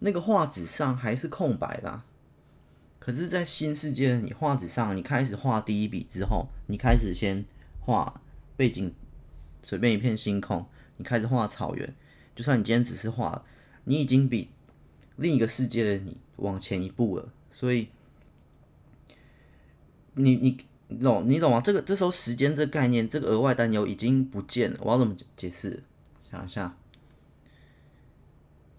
[0.00, 2.02] 那个画纸上还是空白的。
[2.98, 7.44] 可是，在新世界的你，画纸上你开始画第一笔之后，你开始先
[7.78, 8.20] 画
[8.56, 8.92] 背景，
[9.62, 10.66] 随便一片星空，
[10.98, 11.94] 你开始画草原。
[12.34, 13.44] 就算你今天只是画，
[13.84, 14.50] 你已经比
[15.16, 17.32] 另一个世界的你往前一步了。
[17.48, 17.88] 所以，
[20.14, 20.58] 你你。
[21.00, 21.60] 懂，你懂吗？
[21.60, 24.76] 这个这时候时间这概念，这个额外担忧已经不见了。
[24.82, 25.80] 我要怎么解释？
[26.28, 26.76] 想一下，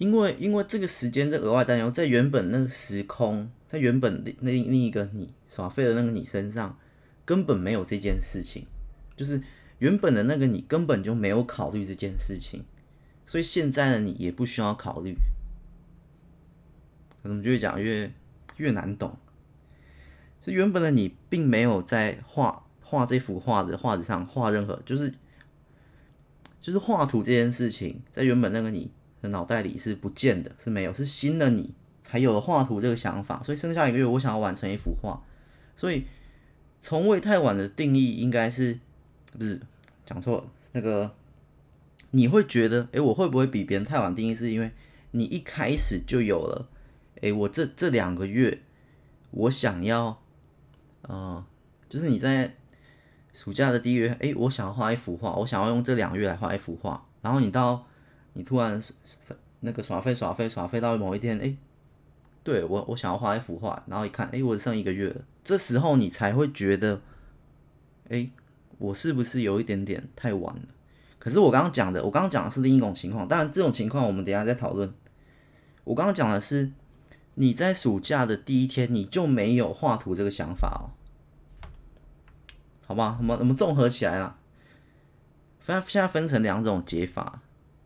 [0.02, 6.76] 因为因为这个时间这额外担忧，在原本那个时空，在原本的那另一个你耍废的那个你身上，
[7.24, 8.66] 根本没有这件事情。
[9.16, 9.40] 就是
[9.78, 12.64] 原本的那个你根本就没有考虑这件事情，
[13.28, 15.16] 所以现在的你也不需要考虑。
[17.22, 18.12] 我怎么越讲越
[18.58, 19.16] 越难懂？
[20.42, 25.14] 是原本的你并没有在画画这幅画的画纸上画任何，就是
[26.60, 28.90] 就是画图这件事情，在原本那个你
[29.22, 33.42] 的脑袋里是不见的，是没有，是新的你才有了画图这个想法。
[33.44, 35.22] 所以剩下一个月，我想要完成一幅画。
[35.76, 36.06] 所以
[36.80, 38.80] 从未太晚的定义应该是
[39.38, 39.60] 不是
[40.06, 40.46] 讲错了？
[40.74, 41.16] 那个
[42.12, 44.36] 你会觉得，诶，我会不会比别人太晚定义？
[44.36, 44.72] 是因为
[45.12, 46.70] 你一开始就有了，
[47.22, 48.62] 诶，我这这两个月
[49.32, 50.20] 我想要。
[51.10, 51.44] 嗯，
[51.90, 52.56] 就是你在
[53.34, 57.04] 暑假的第一个月，哎，我想要画一幅画，我想要用这两个月来画一幅画。
[57.24, 57.88] 然后你到
[58.34, 58.82] 你突然
[59.62, 61.56] 那个耍废耍废耍废到某一天，哎，
[62.44, 65.22] 对，我我想要画一幅画，然后一看，哎，我剩一个月了。
[65.44, 67.02] 这时候你才会觉得，
[68.10, 68.30] 哎，
[68.78, 70.62] 我是不是有一点点太晚了？
[71.20, 73.28] 可是我刚刚讲的，我刚刚讲的是另一种情况。
[73.28, 74.94] 当然，这种情况我们等下再讨论。
[75.84, 76.72] 我刚刚讲的是。
[77.36, 80.91] 你在暑假的第一天，你就没有画图这个想法哦，
[82.86, 83.15] 好吧？
[83.20, 84.36] 我们我们综合起来了，
[85.62, 87.41] 分现在分成两种解法，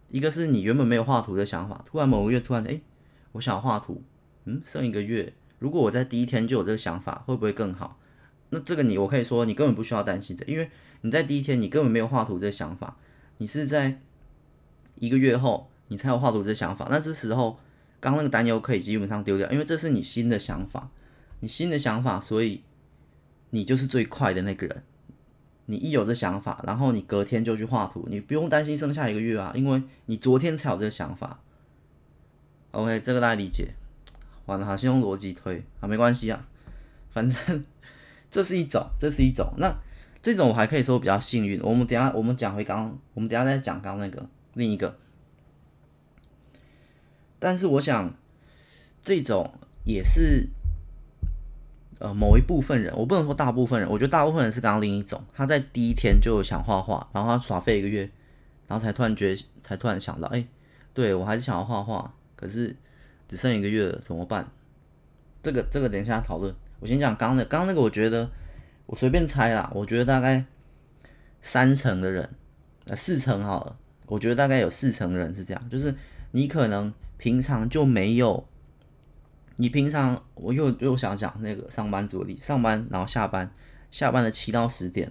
[0.10, 2.82] 一个是你原本没有画图的想法，突然某个月突然诶、欸，
[3.34, 4.04] 我想画图，
[4.46, 8.00] 嗯，剩一个月，如果我在第一天就有这个想法，会不会更好？
[8.50, 10.70] 那这个你我可以说你根本不需要担心的，因为
[11.02, 12.98] 你在第一天你根本没有画图这个想法，
[13.38, 14.02] 你是在
[15.00, 17.60] 一个月后你才有画图这想法，那这时候。
[17.98, 20.91] 刚那个担忧可以基本上丢掉，因为这是你新的想法，
[21.39, 22.62] 你新的想法，所以
[23.50, 24.84] 你就是最快的那个人。
[25.67, 31.39] 你一有这想法，然后你隔天就去画图，你不用担心剩下一个月啊，因为你昨天才有这个想法。
[32.71, 33.73] OK，这个大家理解。
[34.45, 36.47] 完了，好，先用逻辑推啊，没关系啊，
[37.10, 37.65] 反正
[38.30, 39.54] 这是一种，这是一种。
[39.58, 39.75] 那
[40.21, 41.60] 这种我还可以说比较幸运。
[41.63, 44.97] 我们等下我们讲回刚刚，我们等下再讲刚刚那个另一个。
[47.39, 48.13] 但是我想，
[49.01, 50.49] 这种也是
[51.99, 53.89] 呃某一部分人，我不能说大部分人。
[53.89, 58.10] 我觉得大部分人是刚刚另一种，他在第一天就想画画，然后他耍废一个月，
[58.67, 60.45] 然后才突然觉得，才突然想到，哎，
[60.93, 62.75] 对，我还是想要画画，可是
[63.27, 64.47] 只剩一个月了，怎么办？
[65.41, 66.53] 这个这个等一下讨论。
[66.79, 68.29] 我先讲刚刚的，刚刚那个我觉得
[68.86, 70.45] 我随便猜啦，我觉得大概
[71.41, 72.29] 三成的人，
[72.88, 73.77] 呃四成好了，
[74.08, 75.95] 我觉得大概有四成的人是这样，就是
[76.31, 76.93] 你可能。
[77.17, 78.45] 平常就没有，
[79.58, 83.50] 你平常我又又想讲那个上班族的，上班然后下班，
[83.89, 85.10] 下班的七到十点，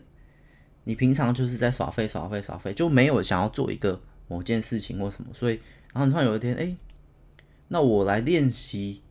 [0.85, 5.59] 你平常就是在耍废耍废耍废，就没有想要做一个某件事情或什么，所以
[5.95, 6.77] 然后你突然有一天，哎，
[7.69, 9.03] 那我来练习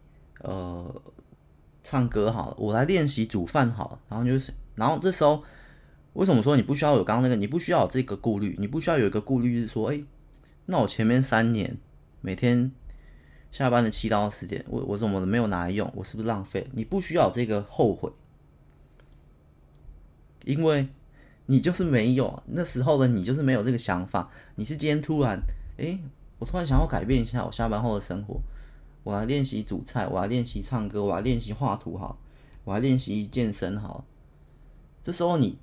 [0.41, 1.01] 呃
[1.83, 5.43] 唱歌好了，我来练习煮饭好了，然后就是，然后这时候
[6.13, 9.99] 为什么说你不需要有刚刚那个，你不需要有这个顾虑，你不需要有一个顾虑是说，哎，
[10.67, 11.77] 那我前面三年
[12.21, 12.71] 每天。
[13.53, 15.87] 下班的七到十点，我我怎么没有拿来用？
[15.95, 16.67] 我是不是浪费？
[16.73, 18.11] 你不需要这个后悔，
[20.43, 20.87] 因为
[21.45, 24.31] 你就是没有那时候的你就是没有这个想法。
[24.55, 25.39] 你是今天突然，
[25.77, 25.99] 诶，
[26.39, 28.41] 我突然想要改变一下我下班后的生活，
[29.03, 32.17] 我来练习煮菜，我来练习唱歌，我来练习画图，好，
[32.63, 34.03] 我来练习健身，好。
[35.03, 35.59] 这时候你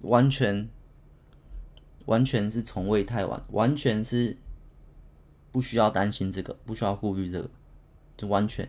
[0.00, 0.66] 完全
[2.06, 4.38] 完全是从未太晚，完全是。
[5.54, 7.48] 不需要担心这个，不需要顾虑这个，
[8.16, 8.68] 就完全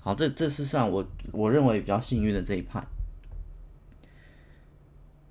[0.00, 0.12] 好。
[0.16, 2.84] 这这是上我我认为比较幸运的这一派。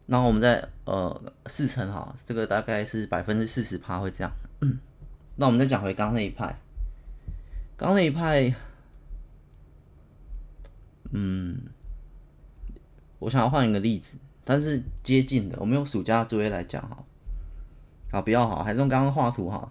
[0.05, 4.31] 然后我们再呃四成哈，这个大概是百分之四十趴会这样。
[5.35, 6.57] 那我们再讲回刚那一派，
[7.75, 8.55] 刚那一派，
[11.11, 11.63] 嗯，
[13.19, 17.03] 我想要换一个例子，但是接近的，我们用暑假作业来讲哈。
[18.11, 19.69] 啊，不要好，还是用刚刚画图哈，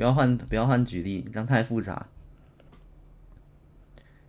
[0.00, 2.06] 不要换，不要换举例，这样太复杂。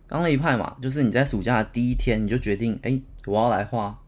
[0.06, 3.98] 刚那一派嘛，就是你在暑假的第一天你就决定，哎、我要来画，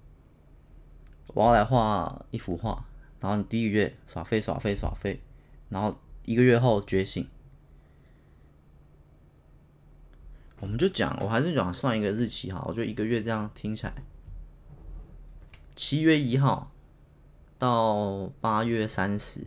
[1.29, 2.85] 我要来画一幅画，
[3.19, 5.23] 然后你第一个月耍废耍废耍废，
[5.71, 5.97] 然后
[6.27, 7.27] 一个月后觉醒。
[10.61, 13.95] 我们就讲，我还是讲算一个日期哈，我就一个月这样听起来，
[15.75, 16.71] 七月一号
[17.57, 19.47] 到八月三十，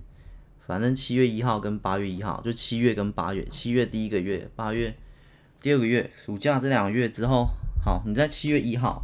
[0.68, 4.96] 反正七月一号跟八月一号，就七月跟八月，七月第一个月，八月。
[5.60, 7.48] 第二个月，暑假这两个月之后，
[7.84, 9.02] 好，你在七月一号，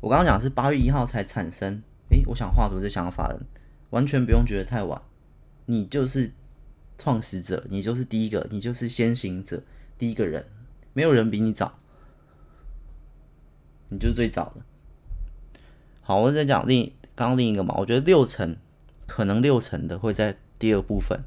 [0.00, 3.40] 我刚刚讲是八月一号才产生，诶，我想画图这想法的，
[3.90, 5.00] 完全不用觉得太晚，
[5.66, 6.32] 你就是
[6.98, 9.62] 创始者，你就是第一个，你就是先行者，
[9.96, 10.46] 第一个人，
[10.92, 11.78] 没有人比你早，
[13.90, 14.62] 你就是最早的。
[16.00, 18.56] 好，我再讲另刚刚另一个嘛，我觉得六成
[19.06, 21.24] 可能六成的会在第二部分，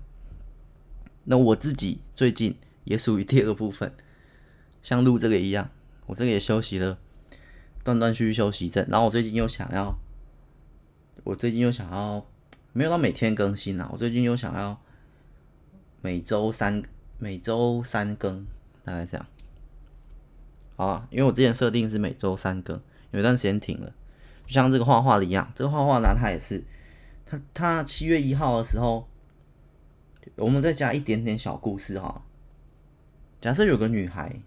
[1.25, 3.93] 那我自己最近也属于第二部分。
[4.81, 5.69] 像录这个一样，
[6.05, 6.97] 我这个也休息了，
[7.83, 8.87] 断断续续休息阵。
[8.89, 9.99] 然后我最近又想要，
[11.25, 12.25] 我最近又想要，
[12.71, 13.89] 没有到每天更新啦。
[13.91, 14.79] 我最近又想要
[16.01, 16.81] 每周三
[17.19, 18.47] 每周三更，
[18.85, 19.27] 大概这样。
[20.77, 22.79] 好啊，因为我之前设定是每周三更，
[23.11, 23.93] 有一段时间停了。
[24.45, 26.63] 就像这个画画的一样，这个画画呢，它也是，
[27.25, 29.09] 它它七月一号的时候，
[30.35, 32.23] 我们再加一点点小故事哈。
[33.39, 34.41] 假设有个女孩。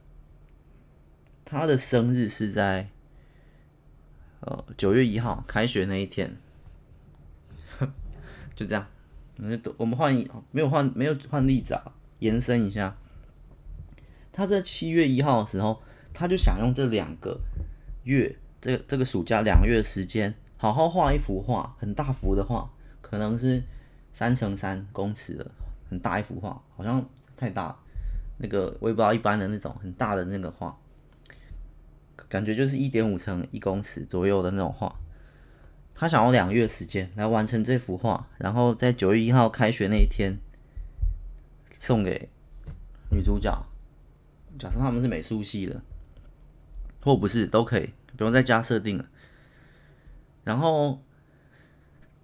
[1.50, 2.90] 她的生日是在
[4.40, 6.36] 呃九月一号，开学那一天，
[8.54, 8.86] 就这样。
[9.78, 10.14] 我们换
[10.50, 12.98] 没有换没有换例子啊，延伸一下。
[14.30, 15.80] 他在七月一号的时候，
[16.12, 17.40] 他就想用这两个
[18.04, 23.62] 月，这这个暑假两个月的时间，好好画一幅画，很大幅的画，可能是
[24.12, 25.50] 三乘三公尺的
[25.88, 27.05] 很大一幅画，好像
[27.37, 27.77] 太大，
[28.38, 30.77] 那个我也不知道一般的那种很大的那个画。
[32.29, 34.94] 感觉就是一点五乘一公尺左右的那种画，
[35.94, 40.37] 他想要两个月时间来完成这幅画，然后在九月一号开学那一天
[41.79, 42.29] 送给
[43.11, 43.64] 女主角。
[44.59, 45.81] 假设他们是美术系的，
[47.01, 49.07] 或不是都可以，不用再加设定了。
[50.44, 51.01] 然后，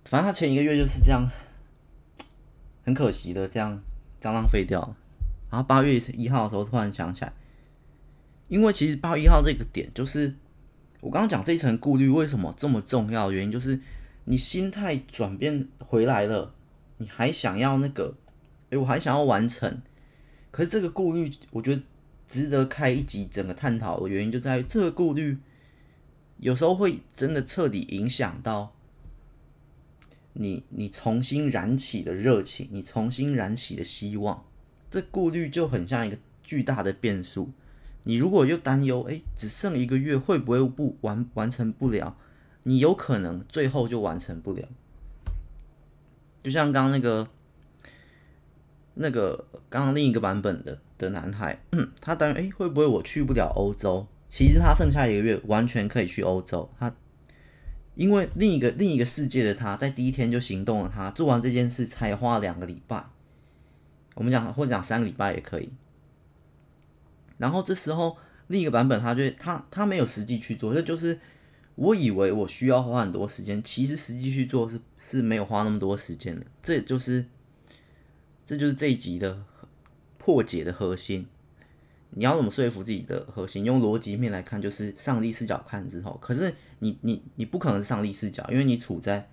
[0.05, 1.29] 反正他前一个月就是这样，
[2.85, 3.83] 很可惜的这样
[4.21, 4.97] 这样浪费掉了。
[5.51, 7.33] 然后八月一号的时候突然想起来。
[8.47, 10.33] 因为其实八月一号这个点，就是
[11.01, 13.81] 我刚刚讲这一层顾虑为什么这么重要的原因，就是
[14.25, 16.55] 你心态转变回来了，
[16.99, 18.15] 你还想要那个，
[18.69, 19.81] 诶，我还想要完成，
[20.51, 21.83] 可是这个顾虑，我觉得
[22.29, 25.39] 值得开一集整个探讨的原因就在于这个顾虑，
[26.37, 28.74] 有时候会真的彻底影响到
[30.35, 34.45] 你，你重新燃起的热情，你重新燃起的希望，
[34.91, 37.51] 这顾虑就很像一个巨大的变数。
[38.05, 42.17] 你如果又担忧，哎，只剩一个月，会不会不完完成不了？
[42.65, 44.69] 你有可能最后就完成不了。
[46.43, 47.29] 就像刚刚那个
[48.95, 51.59] 那个刚刚另一个版本的的男孩，
[52.01, 54.07] 他担忧，哎，会不会我去不了欧洲？
[54.29, 56.69] 其实他剩下一个月完全可以去欧洲。
[56.79, 56.95] 他
[57.95, 63.05] 因为另一个另一个世界的他在第一天就行动了，他做完这件事才花两个礼拜。
[64.15, 65.71] 我们讲或者讲三个礼拜也可以。
[67.39, 68.17] 然后这时候
[68.49, 71.19] 另一个版本，他就他他没有实际去做，这就是
[71.75, 76.47] 我以为我需要花很多时间，其实实际去做是是没有花那么多时间的。
[76.63, 77.25] 这就是
[78.47, 79.45] 这就是这一集的
[80.19, 81.27] 破解的核心。
[82.17, 83.65] 你要怎么说服自己的核心？
[83.65, 89.31] 用逻辑面来看，就是上帝视角看之后，可是你你你不可能是上帝视角，因为你处在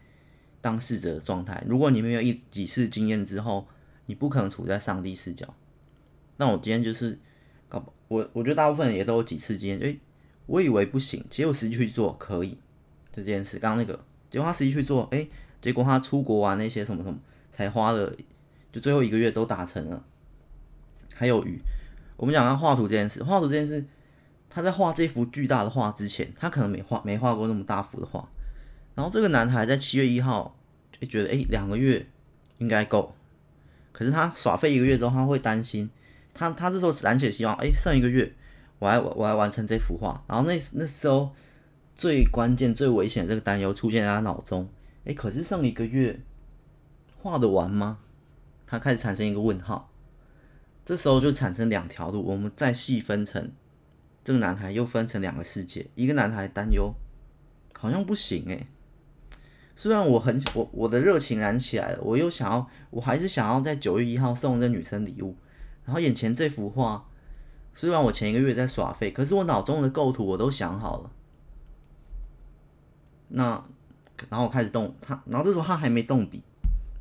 [0.62, 1.62] 当事者的状态。
[1.68, 3.68] 如果你没有一几次经验之后，
[4.06, 5.54] 你不可能处在上帝视角。
[6.38, 7.20] 那我今天就是
[7.68, 7.94] 搞。
[8.08, 10.00] 我我觉得大部分人也都有几次经验，诶，
[10.46, 12.58] 我以为不行，结果实际去做可以
[13.12, 13.58] 这件事。
[13.58, 13.98] 刚刚那个，
[14.30, 15.30] 结果他实际去做，诶，
[15.62, 17.18] 结果他出国玩那些什么什么，
[17.50, 18.14] 才花了
[18.72, 20.06] 就最后一个月都达成了。
[21.14, 21.58] 还有鱼，
[22.18, 23.86] 我们讲到画图这件事，画图这件事，
[24.54, 28.28] 他在画这幅巨大的画之前，他可能没画没画过那么大幅的画。
[28.94, 30.56] 然后这个男孩在七月一号
[31.00, 32.06] 就觉得，诶，两个月
[32.58, 33.16] 应该够，
[33.94, 35.90] 可是他耍废一个月之后，他会担心。
[36.34, 38.34] 他他这时候燃起希望，哎，剩一个月，
[38.80, 40.22] 我来我来完成这幅画。
[40.28, 41.34] 然后那那时候
[41.96, 44.68] 最关键、最危险的这个担忧出现在他脑中，
[45.06, 46.20] 哎，可是剩一个月
[47.22, 48.00] 画得完吗？
[48.68, 49.90] 他开始产生一个问号。
[50.84, 53.52] 这时候就产生两条路，我们再细分成
[54.24, 56.94] 这个男孩又分成两个世界，一个男孩担忧
[57.74, 58.68] 好像不行哎，
[59.76, 65.36] 虽然我很我我的热情燃起来了，我又想要，我还是想要在九月一号送这女生礼物。
[65.84, 67.08] 然后眼前这幅画，
[67.74, 71.12] 虽然我前一个月在耍废，可是我脑中的构图我都想好了。
[73.30, 73.64] 那
[74.30, 76.44] 然后我开始动他，然后这时候他还没动笔，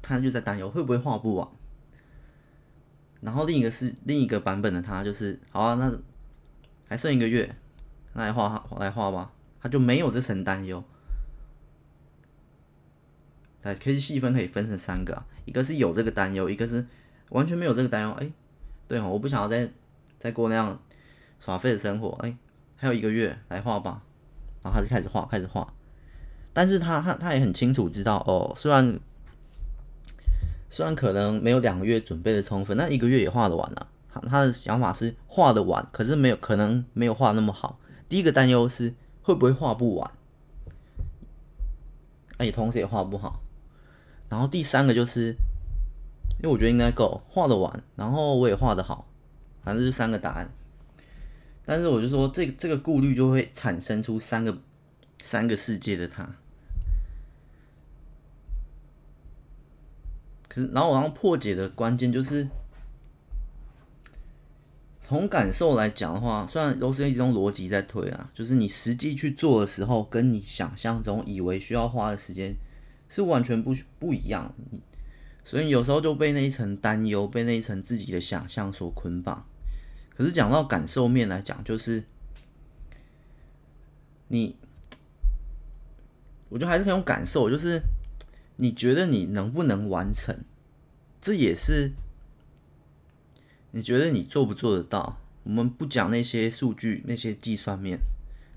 [0.00, 1.46] 他就在担忧会不会画不完。
[3.20, 5.92] 然后另一个是另一个版本的他，就是好啊，那
[6.90, 7.54] 还剩一个月，
[8.14, 9.30] 来画来画吧，
[9.62, 10.82] 他就没有这层担忧。
[13.62, 16.84] 哎，可以细分，可以分成三个，一个是有这个担忧，一个是
[17.28, 18.10] 完全没有这个担忧。
[18.14, 18.28] 哎，
[18.88, 19.70] 对哦，我不想要再
[20.18, 20.82] 再过那样
[21.38, 22.08] 耍废的生活。
[22.22, 22.36] 哎，
[22.74, 24.02] 还有一个月来画吧，
[24.64, 25.72] 然后他就开始画，开始画。
[26.52, 28.98] 但是他他他也很清楚知道哦，虽然
[30.68, 33.86] 虽然可能没有两个月准备的充分，那一个月也画得完了。
[34.28, 37.78] 他的想法是画的完，可是没有可能没有画那么好。
[38.08, 40.10] 第一个担忧是会不会画不完，
[42.38, 43.40] 哎，同时也画不好。
[44.28, 45.34] 然后第三个就是，
[46.38, 49.06] 因为我觉得应该够画得完，然后我也画得好，
[49.62, 50.50] 反正就三个答案。
[51.64, 54.58] 但是我就说这个这个顾虑就会产生出三个
[55.22, 56.28] 三个世界的他。
[60.48, 62.48] 可是，然后我要破解的关键就是，
[65.10, 72.54] 从感受来讲的话，虽然都是一种逻辑在推啊，就是你实际去做的时候，跟你想象中以为需要花的时间。
[73.08, 74.54] 是完全不不一样，
[75.42, 79.44] 所以有时候就被那一层担忧，被那一层自己的想象所捆绑。
[80.16, 82.04] 可是讲到感受面来讲，就是
[84.28, 84.54] 你，
[86.50, 87.82] 我觉得还是很有感受，就是
[88.58, 90.44] 你觉得你能不能完成，
[91.20, 91.90] 这也是
[93.72, 95.18] 你觉得你做不做得到。
[95.42, 97.98] 我们不讲那些数据，那些计算面，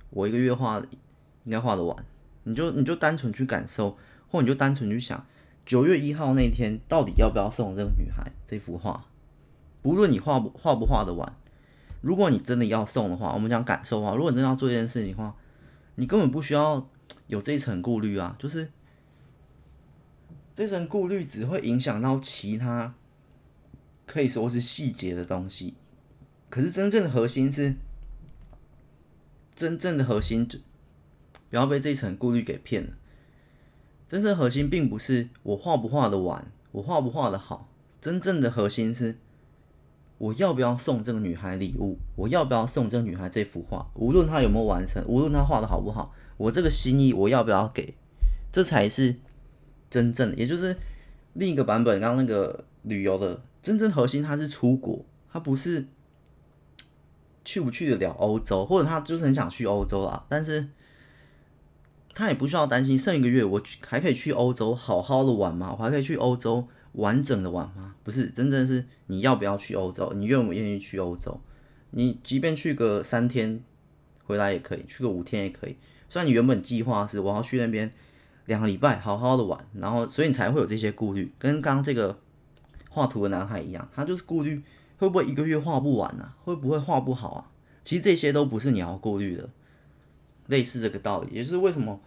[0.10, 0.82] 我一个月画
[1.46, 2.06] 应该画得完，
[2.44, 3.98] 你就你就单纯去感受。
[4.30, 5.24] 或你就单纯去想，
[5.64, 9.06] 九月一号那天到底要不要送这个女孩这幅画？
[9.84, 11.36] 不论你画不画不画得完，
[12.02, 15.36] 如果你真的要送的话，我们讲感受啊，如果你真的要做这件事情的话，
[15.98, 16.90] 你根本不需要
[17.28, 18.72] 有这一层顾虑啊，就是
[20.56, 22.96] 这层顾虑只会影响到其他
[24.06, 25.76] 可以说是细节的东西，
[26.50, 27.76] 可是真正的核心是
[29.56, 30.48] 真正的核心，
[31.50, 32.94] 不要被这一层顾虑给骗了。
[34.10, 37.70] 真正核心并不是我画不画得完，我画不画得好。
[38.02, 39.18] 真正的核心是
[40.18, 43.90] 我要不要送这个女孩礼物，我要不要送这个女孩这幅画。
[43.96, 47.96] 无论她有没有完成，无论她画的好不好，我这个心意我要不要给，
[48.52, 49.16] 这才是
[49.90, 50.36] 真正的。
[50.36, 50.76] 也就是
[51.34, 55.88] 另一个版本，刚刚那个旅游的真正核心，他是出国，他不是
[57.44, 60.68] 去不去得了欧洲，或者他就是很想去欧洲啦，但是。
[62.16, 65.72] 他也不需要担心，剩一个月我还可以去欧洲好好的玩吗？
[65.72, 67.96] 我还可以去欧洲完整的玩吗？
[68.04, 70.14] 不是，真正是你要不要去欧洲？
[70.16, 71.42] 你愿不愿意去欧洲？
[71.90, 73.64] 你即便去个三天
[74.26, 75.76] 回来也可以，去个五天也可以。
[76.08, 77.92] 虽然你原本计划是我要去那边
[78.46, 82.20] 两个礼拜好好的玩，然后所以你才会有这些顾虑，跟刚刚这个
[82.94, 84.62] 画图的男孩一样，他就是顾虑
[84.98, 86.38] 会不会一个月画不完啊？
[86.46, 87.52] 会不会画不好啊？
[87.84, 89.50] 其实这些都不是你要顾虑的。
[90.48, 92.02] 类似这个道理，也就是为什么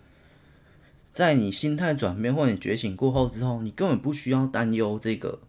[1.10, 5.40] 在你心态转变或者你觉醒过后之后，你根本不需要担忧这个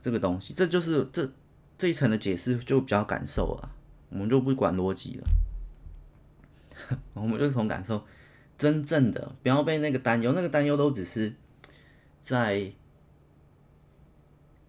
[0.00, 0.54] 这个东西。
[0.54, 1.28] 这就是这
[1.76, 3.70] 这一层的解释就比较感受了，
[4.10, 8.04] 我们就不管逻辑了， 我们就从感受
[8.56, 11.34] 真正的，不要被那个担忧，那个担忧都只是
[12.20, 12.72] 在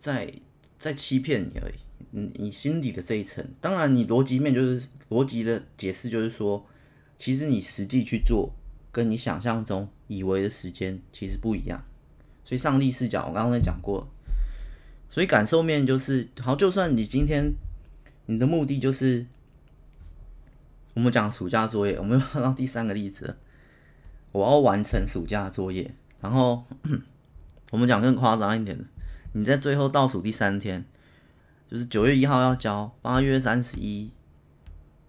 [0.04, 0.30] 在
[0.78, 1.76] 在欺骗你而已。
[2.12, 6.68] 你你心底的这一层，当然你逻辑面就是逻辑的解释，就是说。
[7.16, 8.52] 其实你实际去做，
[8.92, 11.82] 跟你想象中以为的时间其实不一样。
[12.44, 14.06] 所以上帝视角，我刚刚也讲过。
[15.08, 17.54] 所以感受面就是，好，就算你今天
[18.26, 19.26] 你的目的就是，
[20.96, 23.38] 我们讲暑假作业，我们又到第三个例子，
[24.34, 25.94] 我要完成暑假作业。
[26.20, 26.66] 然后
[27.72, 28.84] 我们讲更夸张一点的，
[29.34, 30.86] 你在最后倒数第三天，
[31.70, 34.12] 就是九月一号要交，八月三十一。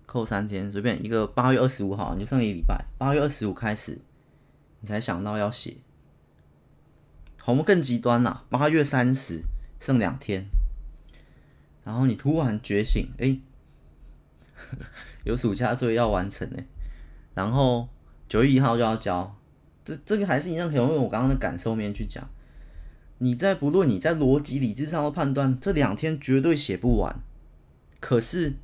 [0.07, 2.85] 扣三天，随便一个八月二十五号，你就剩一个礼拜。
[2.97, 3.99] 八月二十五开始，
[4.81, 5.79] 你才想到要写。
[7.41, 9.43] 好，我们更极端啦，八月三十
[9.81, 10.47] 剩两天，
[11.83, 13.41] 然后你突然觉醒，哎、
[15.25, 16.62] 有暑假作业要完成呢。
[17.35, 17.89] 然后
[18.29, 19.37] 九月一号就要交，
[19.85, 22.25] 这这个还是一样可以用我刚刚的感受面去讲。
[23.19, 27.17] 你在不论你在逻辑理智上的判断，这两天绝对写不完，
[28.01, 28.55] 可是。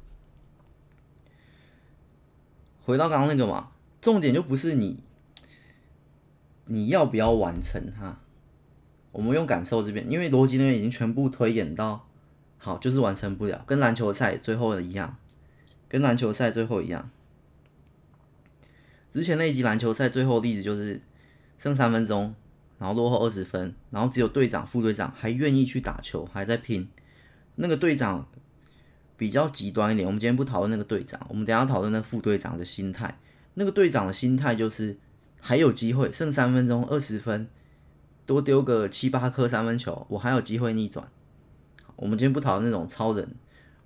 [2.82, 3.70] 回到刚刚那个嘛，
[4.00, 5.04] 重点就不是你，
[6.64, 8.18] 你要不要完成它？
[9.12, 12.08] 我们用感受这边，因为逻辑那边已经全部推演到，
[12.58, 15.16] 好，就是完成不了，跟篮球赛最后的一样，
[15.88, 17.10] 跟篮球赛最后一样。
[19.12, 21.00] 之前那一集篮球赛最后例子就是
[21.58, 22.34] 剩三分钟，
[22.80, 26.88] 然后落后二十分，然后只有队长、副队长还愿意去打球，还在拼。
[27.56, 28.26] 那个队长
[29.18, 33.20] 比较极端一点，我们今天不讨论那个队长，我们等下讨论那副队长的心态。
[33.54, 34.98] 那个队长的心态就是
[35.40, 37.46] 还有机会，剩三分钟，二十分。
[38.24, 41.06] 多丢个七八颗三分球，我还有机会逆转。
[41.96, 43.36] 我们今天不讨论那种超人。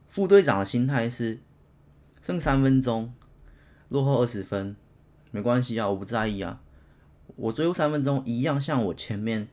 [0.08, 1.40] 副队长的心态是
[2.22, 3.12] 剩三分钟，
[3.88, 4.76] 落后二十分，
[5.32, 6.60] 没关系啊，我不在意啊。
[7.36, 9.48] 我最后三分钟一样像我前面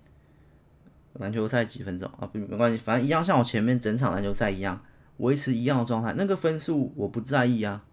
[1.14, 4.84] 篮球赛几分钟啊，没关系，反正一样像我前面整场篮球赛一样，
[5.18, 6.14] 维持一样的状态。
[6.18, 7.84] 那个分数我不在意啊，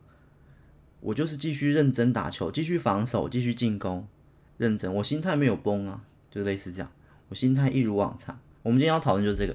[1.01, 4.07] 我就是继续认真打球，继续防守，继续进攻，
[4.57, 6.05] 认真，我心态没有崩啊。
[6.31, 6.93] 就类似这样，
[7.31, 8.39] 我心态一如往常。
[8.63, 9.55] 我们今天要讨论就是这个，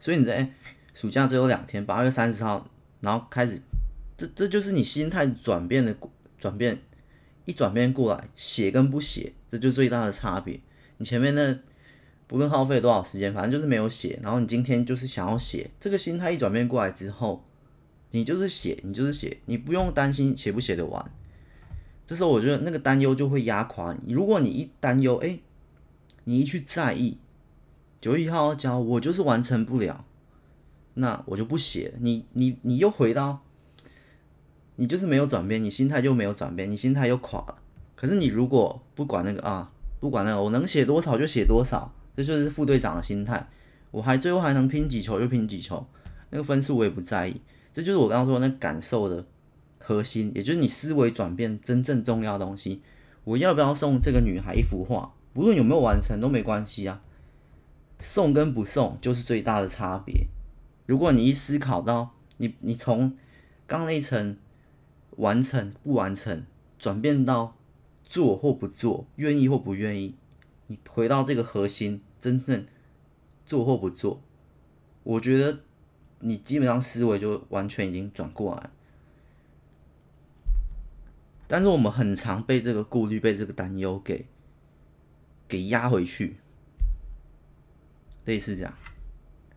[0.00, 0.50] 所以你在、
[0.94, 2.66] 暑假最后两天，八月三十号，
[3.00, 3.60] 然后开始，
[4.16, 5.94] 这这就是你心态转变的
[6.38, 6.80] 转变，
[7.48, 10.60] 一转变过来，写跟不写，这就最大的差别。
[10.98, 11.58] 你前面那
[12.26, 17.42] 不论耗费多少时间，反正就是没有写，然后你今天就是想要写，这个心态一转变过来之后，
[18.10, 21.10] 你就是写，你就是写，你不用担心写不写得完。
[22.04, 24.12] 这时候我觉得那个担忧就会压垮你。
[24.12, 25.38] 如果你一担忧，哎，
[26.24, 27.16] 你一去在意，
[27.98, 30.04] 九月一号要交，我就是完成不了，
[30.92, 31.94] 那我就不写。
[32.00, 33.42] 你你你又回到，
[34.78, 37.58] 你就是没有转变，你心态就没有转变，你心态又垮了。
[37.94, 39.70] 可是你如果不管那个啊，
[40.00, 43.48] 不管那个，我能写多少就写多少，这就是副队长的心态。
[43.90, 45.86] 我还最后还能拼几球就拼几球，
[46.30, 47.40] 那个分数我也不在意。
[47.72, 49.26] 这就是我刚刚说的那感受的。
[49.80, 52.82] 核心，也就是你思维转变真正重要的东西。
[53.24, 55.14] 我要不要送这个女孩一幅画？
[55.32, 57.00] 不论有没有完成都没关系啊。
[57.98, 60.26] 送跟不送就是最大的差别。
[60.84, 63.16] 如果你一思考到你，你从
[63.66, 64.36] 刚那一层
[65.18, 66.44] 完成不完成，
[66.78, 67.56] 转变到
[68.02, 70.16] 做或不做，愿意或不愿意，
[70.66, 72.66] 你回到这个核心，真正
[73.46, 74.20] 做或不做，
[75.02, 75.60] 我觉得
[76.20, 78.70] 你基本上思维就完全已经转过来。
[81.46, 84.26] 但是我们很常被这个顾虑、被这个担忧给
[85.48, 86.36] 给压回去，
[88.24, 88.74] 类似这样。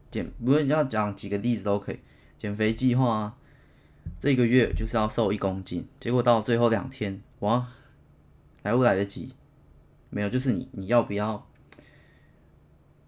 [0.09, 1.99] 减，不论要讲几个例子都可以。
[2.37, 3.37] 减肥计划啊，
[4.19, 7.67] 这个月就是要瘦一公斤，结果到最后两天，哇，
[8.63, 9.33] 来不来得及？
[10.09, 11.47] 没有，就是你你要不要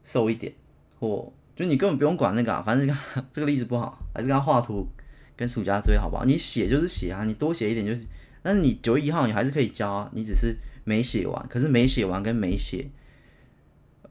[0.03, 0.53] 瘦一点，
[0.99, 2.97] 或就你根本不用管那个啊，反正
[3.31, 4.87] 这个例子不好，还是跟他画图
[5.35, 6.25] 跟暑假追好不好？
[6.25, 8.05] 你写就是写啊，你多写一点就是。
[8.45, 11.47] 但是你九月一号你还是可以交啊，你只是没写完。
[11.47, 12.89] 可是没写完跟没写，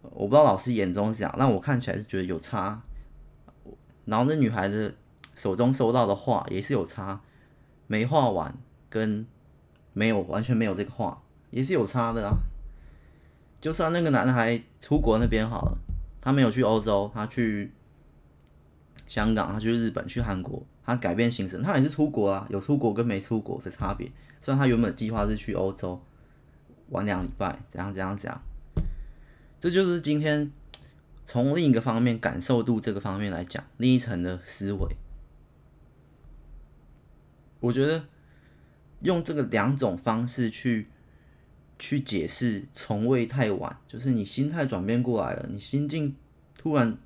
[0.00, 2.82] 我不知道老师眼中是这样，但我看起来是觉得有差。
[4.06, 4.96] 然后那女孩子
[5.34, 7.20] 手中收到的画也是有差，
[7.86, 8.54] 没画完
[8.88, 9.26] 跟
[9.92, 12.36] 没有完全没有这个画也是有差的啊。
[13.60, 15.78] 就算那个男孩出国那边好了，
[16.20, 17.72] 他没有去欧洲，他去
[19.06, 20.62] 香港，他去日本，去韩国。
[20.84, 24.10] 他改变行程，他也是出国啊，有出国跟没出国的差别。
[24.40, 26.00] 虽然他原本计划是去欧洲
[26.88, 28.42] 玩两礼拜，怎样怎样怎样，
[29.60, 30.50] 这就是今天
[31.24, 34.96] 从另一个方面感受度这个方面来讲，另一层的思维。
[37.62, 38.04] 我觉得
[39.00, 40.88] 用这个两种方式去
[41.78, 46.14] 去解释，从未太晚，就是你心态转变过来了，你心境
[46.58, 46.98] 突然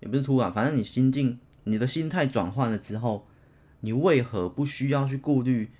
[0.00, 1.38] 也不是突然，反正你心境。
[1.64, 3.24] 你的心态转换了之后，
[3.82, 5.70] 你为何不需要去顾虑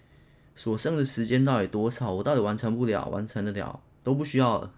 [0.54, 2.12] 所剩的时间到底多少？
[2.12, 4.72] 我到底完成不了，完成得了都不需要了。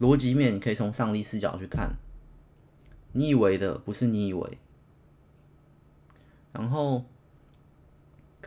[0.00, 1.96] 逻辑面你可以从上帝视角去看，
[3.12, 4.56] 你以为的不是你以为。
[6.54, 7.04] 然后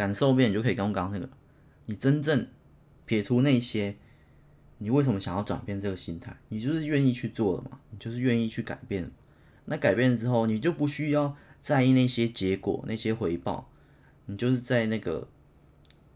[0.02, 1.30] 感受面你就可以跟刚刚那个，
[1.86, 2.47] 你真正
[3.06, 3.95] 撇除那些，
[4.80, 6.36] 你为什么想要转变这个心态？
[6.49, 7.80] 你就是愿意去做了嘛？
[7.91, 9.12] 你就是愿意去改变。
[9.66, 13.70] 那改变之后，你就不需要在意那些结果、那些回报，
[14.26, 15.28] 你就是在那个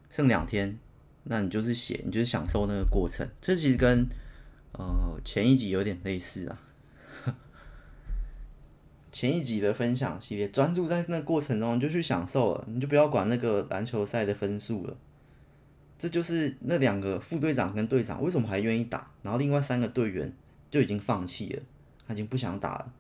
[0.09, 0.79] 剩两天，
[1.25, 3.29] 那你就是写，你就是享受那个过程。
[3.39, 4.07] 这其实跟
[4.71, 6.59] 呃前一集有点类似啊。
[9.15, 14.97] 前一集的分享系列，专注在那过程中，你就去享受了，你就不要管那个篮球赛的分数了。
[15.97, 20.33] 这就是那两个副队长跟队长为什么还愿意打，然后另外三个队员
[20.69, 21.63] 就已经放弃了，
[22.05, 22.91] 他已经不想打了。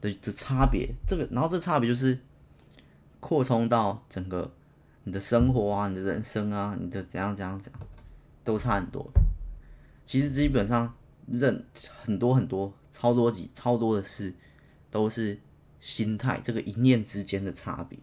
[0.00, 2.18] 的的差别，这个，然后这差别就是
[3.20, 4.50] 扩充到整个
[5.04, 7.80] 你的生活啊，你的人生啊，你的怎样怎样怎样。
[8.42, 9.08] 都差很多。
[10.04, 10.92] 其实基本上
[11.28, 11.64] 认
[12.02, 14.34] 很多很多超多几超多的事，
[14.90, 15.40] 都是
[15.80, 17.98] 心态这个一念之间的差别。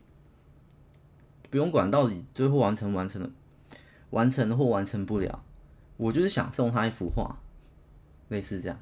[1.50, 3.30] 不用管到底最后完成完成了，
[4.10, 5.44] 完成或完成不了，
[5.98, 7.40] 我就是想送他一幅画，
[8.30, 8.80] 类似这样。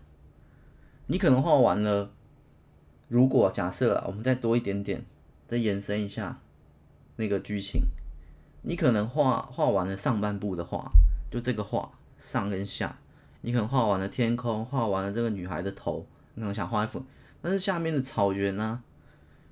[1.07, 2.11] 你可能画完了，
[3.07, 5.05] 如果假设啊，我们再多一点点，
[5.47, 6.41] 再延伸一下
[7.17, 7.83] 那个剧情，
[8.63, 10.91] 你可能画画完了上半部的画，
[11.29, 12.97] 就这个画上跟下。
[13.41, 17.05] 你可能画完了天空，画完了这个女孩的头，你可能想画一幅，
[17.45, 18.81] 但是下面的草原呢、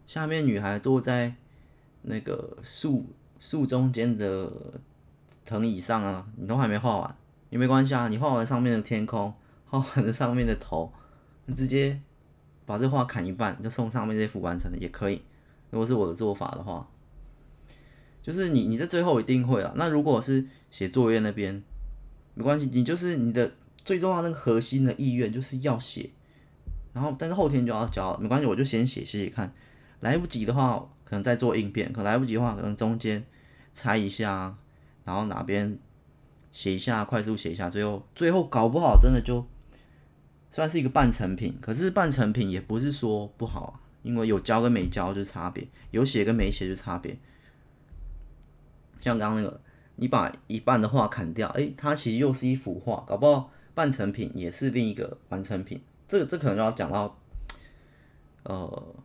[0.07, 1.35] 下面女孩坐在
[2.01, 3.05] 那个树
[3.39, 4.51] 树中间的
[5.45, 7.15] 藤椅上啊，你都还没画完，
[7.51, 8.07] 也没关系啊。
[8.07, 9.31] 你画完上面的天空，
[9.69, 10.91] 画完了上面的头，
[11.45, 12.01] 你直接
[12.65, 15.21] 把这画砍一半，就送上面这幅完成的也可以。
[15.69, 16.89] 如果是我的做法的话，
[18.23, 19.71] 就是你你在最后一定会了。
[19.75, 21.61] 那如果是写作业那边，
[22.33, 23.51] 没关系，你就是你的。
[23.85, 26.09] 最重要那个核心的意愿就是要写，
[26.93, 29.51] 然后但是后天就要交，没关系，我就先写写写看，
[29.99, 33.25] 来不及的话可能再做应变，可来不及的话可能中间
[33.73, 34.55] 猜一下，
[35.03, 35.77] 然后哪边
[36.51, 39.45] 写一下，快速写一下，最后最后搞不好真的就
[40.51, 43.73] 算是一个半成品，可是半成品也不是说不好啊，
[44.03, 47.17] 因为有交跟没交就是差别，有写跟没写就差别，
[48.99, 49.59] 像刚刚那个
[49.95, 53.51] 你把一半的画砍掉，诶，它其实又是一幅画，搞不好。
[53.75, 55.81] 半成品也是另一个完成品，
[56.13, 57.17] 这个这可能就要讲到，
[58.43, 58.95] 呃，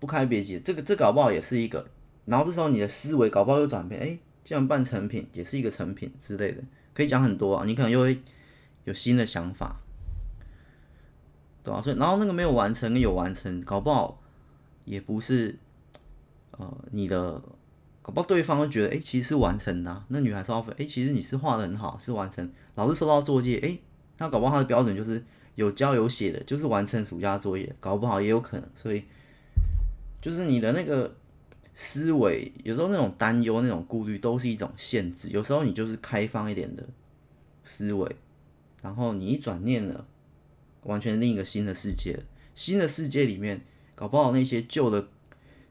[0.00, 1.86] 不开别急，这个这搞不好也是一个，
[2.24, 6.60] 然后这时候你的思维搞不好又转变，哎，这样半成品也是一个成品之类的，
[6.92, 8.20] 可以讲很多啊，你可能又会
[8.82, 9.76] 有新的想法，
[11.62, 11.80] 对吧？
[11.80, 14.20] 所以然后那个没有完成跟有完成，搞不好
[14.84, 15.56] 也不是，
[16.50, 17.40] 呃，你的。
[18.02, 22.50] 搞不好对方会觉得，哎、其实是完成的、那女孩说，哎、其实你是画的很好，是完成。
[22.74, 23.82] 老师收到作业，哎、欸，
[24.16, 25.22] 那搞不好他的标准就是
[25.60, 27.74] 有交有写的，就是完成暑假作业。
[27.78, 29.04] 搞不好也有可能，所以
[30.22, 31.14] 就是你的那个
[31.74, 35.28] 思维，有时候那种担忧、那种顾虑，都是一种限制。
[35.28, 36.82] 有时候你就是开放一点的
[37.62, 38.16] 思维，
[38.80, 40.06] 然后你一转念了，
[40.84, 42.18] 完全另一个新的世界。
[42.54, 43.60] 新的世界里面，
[43.94, 45.08] 搞不好那些旧的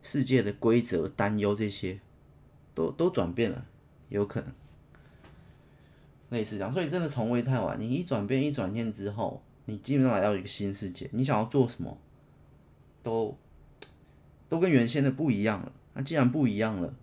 [0.01, 1.99] 世界的规则、担忧这些。
[2.75, 3.65] 都都转变了，
[4.07, 4.49] 有可能
[6.29, 7.77] 类似这样，所以真的从未太晚。
[7.77, 11.97] 你一转变一转念之后，你基本上来到一个新世界，你想要做什么，
[13.03, 13.37] 都
[14.49, 15.71] 都跟原先的不一样了。
[15.93, 16.93] 那既然不一样了，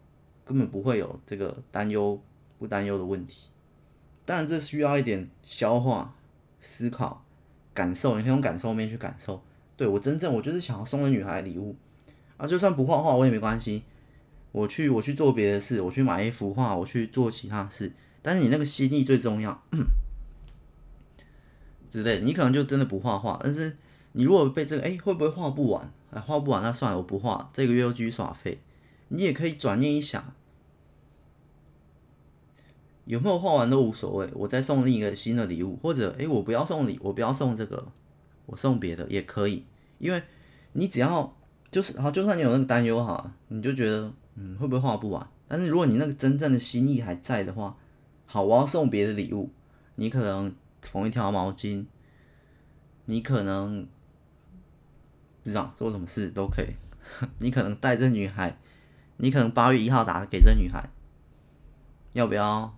[0.44, 2.20] 根本不会有这个担忧
[2.58, 3.48] 不担忧的问题。
[4.24, 6.16] 当然，这需要一点消化、
[6.60, 7.24] 思考、
[7.72, 8.16] 感受。
[8.16, 9.40] 你可以用感受面去感受。
[9.76, 11.76] 对，我真正我就是想要送给女孩礼物
[12.36, 13.84] 啊，就算不画画我也没关系。
[14.52, 17.92] 我去，我去做别的事，我去买一幅画，我去做其他事。
[18.22, 19.62] 但是你那个心意最重要，
[21.90, 23.38] 之类，你可能就真的不画画。
[23.42, 23.76] 但是
[24.12, 25.92] 你如果被这个，哎、会不会画不完？
[26.10, 28.60] 哎，画不完，那算了，我不画，这个月又继续耍废。
[29.08, 30.32] 你也可以转念一想，
[33.04, 37.88] 有没有画完都无所谓，我再送另一个新的礼物，或者，哎、我不要送礼，我不要送这个，
[38.46, 39.64] 我送别的也可以。
[39.98, 40.22] 因为
[40.72, 41.36] 你只要
[41.70, 44.12] 就是好，就算你有那个担忧哈，你就觉得。
[44.38, 45.26] 嗯，会不会画不完？
[45.48, 47.74] 但是如果你那个真正的心意还在的话，
[48.26, 49.48] 好，我要送别的礼物。
[49.94, 50.54] 你可能
[50.90, 51.86] 缝一条毛巾，
[53.04, 53.86] 你可能
[55.42, 56.74] 不知道做什么事都可以。
[57.38, 58.58] 你可能带着女孩，
[59.18, 60.88] 你可能八月一号打给这女孩，
[62.14, 62.76] 要不要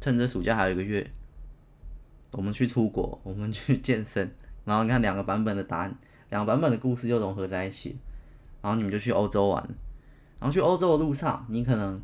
[0.00, 1.10] 趁着暑假还有一个月，
[2.32, 4.34] 我们去出国，我们去健身，
[4.64, 5.98] 然后你看两个版本的答案，
[6.30, 7.96] 两个版本的故事又融合在一起，
[8.60, 9.68] 然后你们就去欧洲玩。
[10.40, 12.00] 然后去欧洲的路上，你可能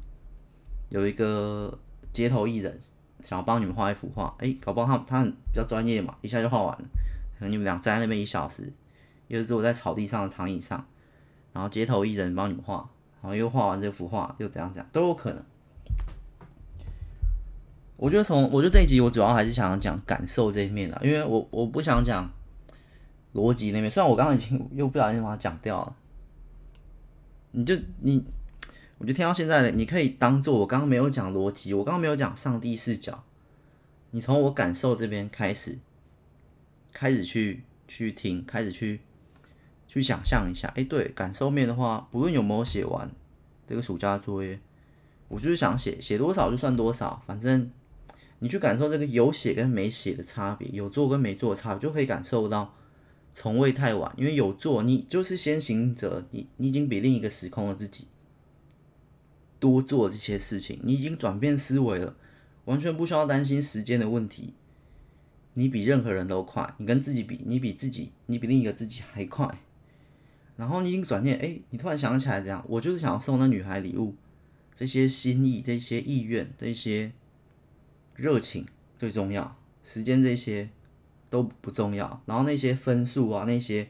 [0.91, 1.77] 有一个
[2.13, 2.79] 街头艺人
[3.27, 6.85] 想要帮你们画一幅画，哎，搞不好他他很比较专业嘛，一下就画完了。
[7.37, 8.73] 可能你们俩站在那边一小时，
[9.27, 10.87] 又坐在草地上的躺椅上，
[11.53, 12.89] 然后街头艺人帮你们画，
[13.21, 15.45] 然后又画完这幅画，又怎样怎样都有可能。
[17.97, 22.31] 我觉得从我觉得这一集我主要还是想要讲感受这一面的，因为我我不想讲
[23.35, 25.97] 逻辑那边，虽然我刚刚已经又不小心把它讲掉了。
[27.51, 28.23] 你就你，
[28.99, 33.25] 我就听到现在的，你可以当做我刚刚没有讲逻辑，我刚刚没有讲上帝视角，
[34.11, 35.79] 你从我感受这边开始，
[36.93, 39.01] 开始去去听，开始去
[39.87, 43.11] 去想象一下，哎，对，感受面的话，不论有没有写完
[43.69, 44.59] 这个暑假作业，
[45.29, 47.71] 我就是想写，写多少就算多少，反正
[48.39, 52.75] 你去感受这个有写跟没写的差别，有做跟没做差别，就可以感受到。
[53.39, 58.07] 从未太晚，因为有做，你就是先行者，你你已经比另一个时空的自己
[59.59, 62.17] 多做这些事情，你已经转变思维了。
[62.67, 64.53] 完全不需要担心时间的问题。
[65.55, 69.59] 你比任何人都快，你跟自己比，你比自己，你比另一个自己还快。
[70.57, 74.15] 然后你已经转念，哎，你突然想起来，这样，我就是想要送那女孩礼物，
[74.75, 77.13] 这些心意，这些意愿，这些
[78.15, 78.67] 热情
[78.99, 80.69] 最重要，时间这些
[81.31, 82.21] 都不重要。
[82.27, 83.89] 然后那些分数啊，那些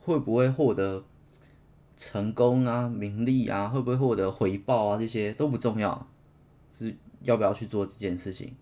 [0.00, 1.04] 会不会获得
[2.00, 6.08] 成功啊、名利啊，会不会获得回报啊，这些都不重要，
[6.72, 8.54] 是要不要去做这件事情，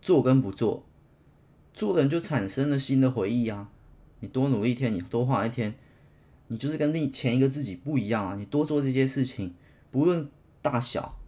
[0.00, 0.86] 做跟不做。
[1.74, 3.68] 做人就产生了新的回忆啊！
[4.20, 5.74] 你多努力一天，你多花一天，
[6.46, 8.34] 你就是跟你前一个自己不一样啊！
[8.34, 9.54] 你多做这些事情，
[9.90, 10.30] 不论
[10.62, 11.20] 大小，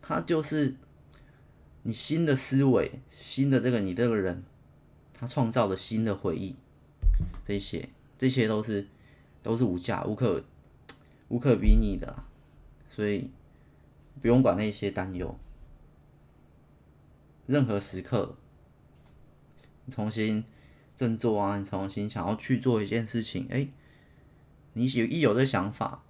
[0.00, 0.74] 它就是
[1.82, 4.42] 你新的思维、新的这个你这个人，
[5.12, 6.56] 他创造了新的回忆，
[7.44, 8.88] 这些这些都是
[9.42, 10.42] 都是无价、无可
[11.28, 12.24] 无可比拟的，
[12.88, 13.30] 所以
[14.20, 15.38] 不用管那些担忧，
[17.46, 18.36] 任何时刻。
[19.90, 20.44] 重新
[20.94, 21.58] 振作啊！
[21.58, 23.66] 你重新想要去做一件事情，哎、
[24.74, 26.02] 你有一有这想法，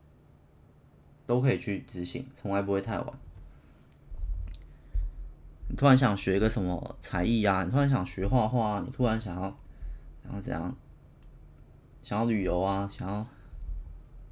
[1.27, 3.19] 都可以去执行，从来不会太晚。
[5.69, 7.62] 你突然想学个什么才艺啊？
[7.62, 9.43] 你突然想学画画，啊你突然想要，
[10.25, 10.75] 然后怎样？
[12.03, 12.89] 想要旅游啊？
[12.89, 13.25] 想要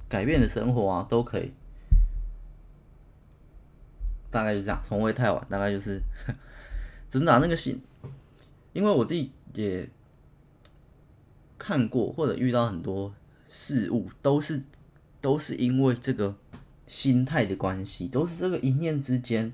[0.09, 1.05] 改变的生活啊？
[1.09, 1.51] 都可以。
[4.29, 5.47] 大概就这样，从未太晚。
[5.49, 6.01] 大概就是
[7.09, 7.81] 真的、啊、那个心，
[8.73, 9.31] 因为我自己。
[9.53, 9.89] 也
[11.57, 13.11] 看过或者遇到很多
[13.49, 14.61] 事物，都是
[15.19, 16.35] 都是因为这个
[16.85, 19.51] 心态的关系，都是这个一念之间，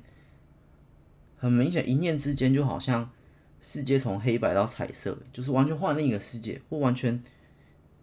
[1.38, 3.10] 很明显，一念之间就好像
[3.62, 7.24] 世界从黑白到彩色，就是完全换另一个世界，或完全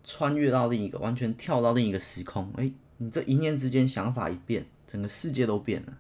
[0.03, 2.51] 穿越到另一个，完全跳到另一个时空。
[2.57, 5.93] 哎，你这一念之间想法一变，整个世界都变了。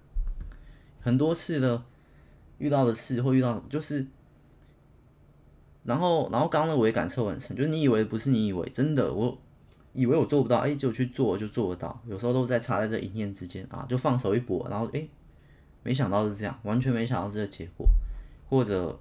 [1.01, 1.83] 很多次的
[2.59, 4.07] 遇到的事或遇到就是。
[5.83, 9.37] 然后，然后刚刚我也感受很深，就是你以为不是你以为，真的，我
[9.95, 15.09] 以为我做不到，哎，就去做就做得到，有时候都在差在这一念之间啊，就放手一搏，然后哎，
[15.83, 17.89] 没想到是这样，完全没想到这个结果，
[18.51, 19.01] 或者，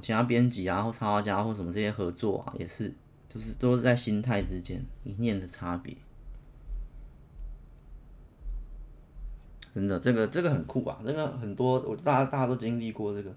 [0.00, 2.92] 其他编辑啊或插画家或什么这些合作啊，也是，
[3.28, 5.96] 就是都是在心态之间一念的差别，
[9.74, 13.34] 真的，这个这个很酷啊，这个很多，我大家大家都经历过这个。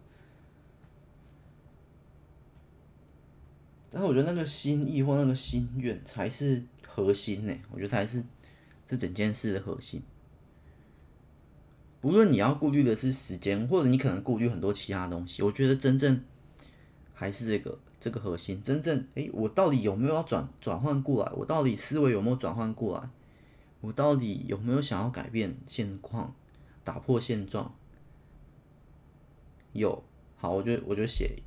[3.91, 8.21] 但是我觉得那个心意或那个心愿才是核心呢，我觉得才是
[8.85, 10.03] 这整件事的核心。
[12.01, 16.21] 不论你要顾虑的是时间，或者你可能顾虑很多其他东西，我觉得真正
[17.15, 18.61] 还是这个这个核心。
[18.61, 21.31] 真正诶，我到底有没有要转转换过来？
[21.31, 23.09] 我到底思维有没有转换过来？
[23.81, 26.35] 我到底有没有想要改变现况，
[26.83, 27.73] 打破现状？
[29.73, 30.03] 有，
[30.37, 31.41] 好，我就我就写。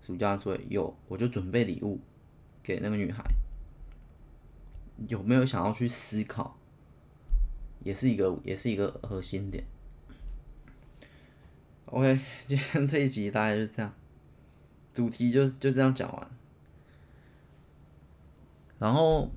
[0.00, 2.00] 暑假作业有，我就准备礼物
[2.62, 3.24] 给那个女孩。
[5.08, 6.56] 有没有想要去思考？
[7.84, 9.64] 也是一个，也是一个核心点。
[11.86, 13.94] OK，今天这一集大概就是这样，
[14.98, 16.28] 主题就就这样讲完。
[18.80, 19.30] 然后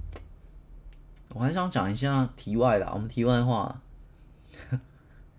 [1.36, 3.76] 我还想讲一下题外的，我们题外话，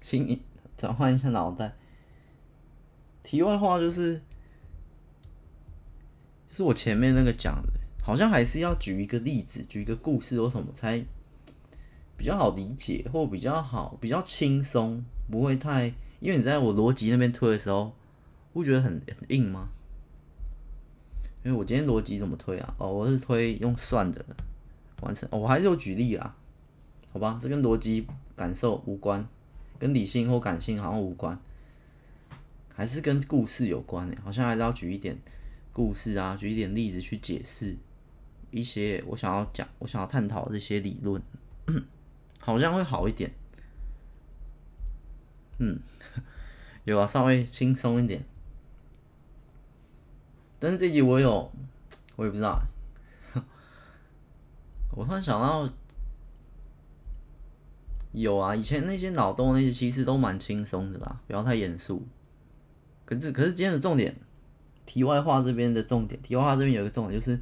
[0.00, 0.40] 请
[0.76, 1.74] 转换一下脑袋。
[3.24, 4.22] 题外话就是。
[6.54, 7.72] 是我前面那个讲的，
[8.04, 11.02] 好像还是要举一个例子，举一个故事或什么才
[12.14, 15.86] 比较好理解，或比较好，比较轻松，不会太。
[16.20, 17.94] 因为你在我逻辑那边推的时候，
[18.52, 19.70] 不觉得很很硬吗？
[21.44, 22.74] 因为我今天逻辑怎么推啊？
[22.78, 24.24] 哦，我是推用算的
[25.00, 25.28] 完成。
[25.32, 26.36] 哦，我还是有举例啦，
[27.12, 27.38] 好吧？
[27.42, 29.26] 这跟逻辑感受无关，
[29.78, 31.38] 跟理性或感性好像无关，
[32.72, 34.16] 还是跟故事有关呢。
[34.24, 35.16] 好像还是要举一点。
[35.74, 37.74] 故事啊，举一点例子去解释
[38.50, 41.22] 一些我想要讲、我想要探讨这些理论，
[42.40, 43.32] 好像会好一点。
[45.56, 45.80] 嗯，
[46.84, 48.22] 有啊，稍微轻松一点。
[50.62, 51.50] 但是这集我有，
[52.14, 52.62] 我也不知道。
[54.94, 55.68] 我突然想到，
[58.12, 62.06] 有啊，以前那些脑洞那些其实都蛮轻松的啦，不要太严肃。
[63.04, 64.14] 可是，可是今天的重点。
[64.86, 67.40] 题外话这边的重点，题外话这边有一个重点，就是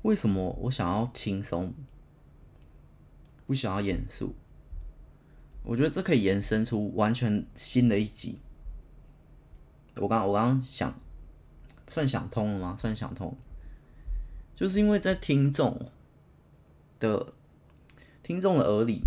[0.00, 1.74] 为什么我想要轻松，
[3.46, 4.34] 不想要严肃？
[5.62, 8.38] 我觉得这可以延伸出完全新的一集。
[9.96, 10.94] 我刚我刚刚想，
[11.88, 12.76] 算想通了吗？
[12.78, 13.36] 算想通，
[14.56, 15.90] 就是因为在听众
[16.98, 17.32] 的
[18.22, 19.02] 听众的耳里，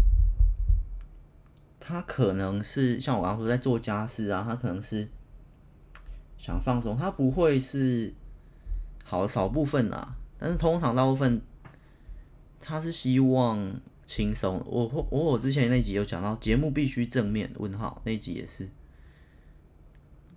[1.80, 5.07] 他可能是像我刚刚说在做家事啊，他可能是
[6.38, 8.13] 想放松，他不会是
[9.03, 11.41] 好少部分啊，但是通常大部分
[12.59, 14.63] 他是希望轻松。
[14.65, 18.69] 我我我之前那集有讲到节目必须正面问号，那集也是，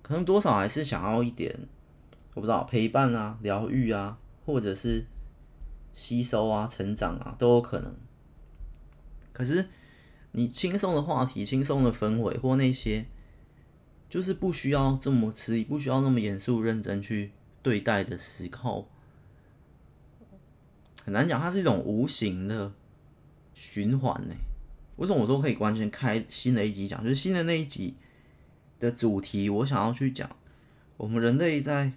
[0.03, 1.55] 可能多少还是想要一点，
[2.41, 5.07] 不知道陪伴啊、疗愈啊，或者是
[5.93, 7.95] 吸收啊、成长啊都有可能。
[9.33, 9.69] 可是。
[10.33, 13.05] 你轻松的话题、轻松的氛围，或那些，
[14.09, 17.33] 就是不需要这么迟疑、不需要那么严肃认真去
[17.65, 18.89] 对待的时候，
[21.05, 21.41] 很难讲。
[21.41, 22.73] 它是一种无形的
[23.55, 24.35] 循环呢。
[24.99, 27.03] 为什么我说可以完全开新的一集讲？
[27.03, 27.97] 就是新的那一集
[28.79, 30.31] 的主题，我想要去讲，
[30.97, 31.91] 我们人类在，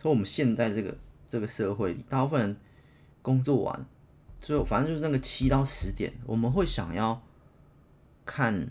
[0.00, 0.96] 说我们现在这个
[1.26, 2.56] 这个社会里，大部分人
[3.22, 3.86] 工作完。
[4.40, 7.20] 就反正就是那个七到十点，我们会想要
[8.24, 8.70] 看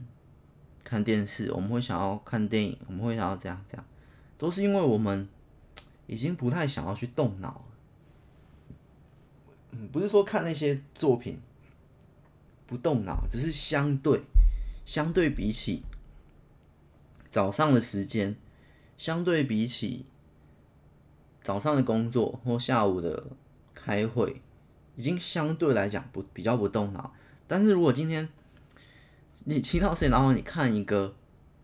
[0.82, 3.86] 看电视，我们会想要看电影，我们会想要这样这样，
[4.38, 5.28] 都是因为我们
[6.06, 7.66] 已经不太想要去动脑。
[9.72, 11.38] 嗯，不是说看那些作品
[12.66, 14.22] 不动脑，只是相对
[14.86, 15.84] 相对比起
[17.30, 18.38] 早上的时间，
[18.98, 20.06] 相对比起
[21.48, 23.24] 早上的工作或下午的
[23.74, 24.41] 开会。
[24.98, 27.14] 已经相对来讲不比较不动脑，
[27.48, 28.28] 但是如果今天
[29.45, 31.14] 你七到十点，然后你看一个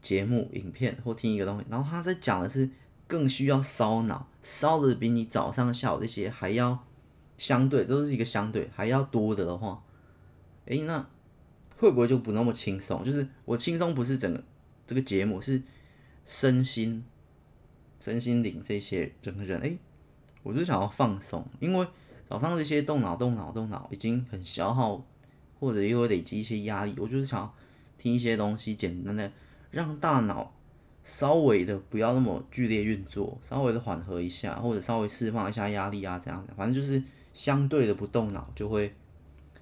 [0.04, 2.70] 节目、影片或听一个东西，然后他在讲的是
[3.08, 6.86] 更需要烧脑，烧的比你早上、下午这些还要
[7.40, 9.84] 相对都是一个相对还要多的的话，
[10.66, 11.04] 诶，那
[11.80, 13.04] 会不会就不那么轻松？
[13.04, 14.44] 就是我轻松不是整个
[14.86, 15.60] 这个节目，是
[16.24, 17.04] 身心、
[18.04, 19.78] 身心灵这些整个人，诶，
[20.44, 21.88] 我就想要放松，因为。
[22.26, 25.06] 早上这些动脑、动脑、动脑已经很消耗，
[25.60, 26.96] 或者又会累积一些压力。
[26.98, 27.56] 我就是想要
[28.00, 29.32] 听一些东西，简单的
[29.70, 30.56] 让大脑
[31.04, 36.54] 稍微的不要那么剧烈运作，稍微的缓和一下，或者稍微释放一下压力啊，这样子。
[36.56, 38.96] 反正就是相对的不动脑就会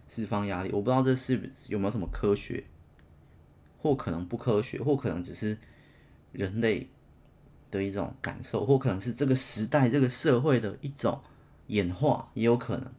[0.08, 0.70] 释放压力。
[0.72, 2.64] 我不知道这是有没有什么科学，
[3.80, 5.58] 或可能不科学，或可能只是
[6.32, 6.88] 人类
[7.72, 11.20] 的一种感受，或可能是这个时代、这个社会的一种。
[11.68, 12.92] 演化也有可能，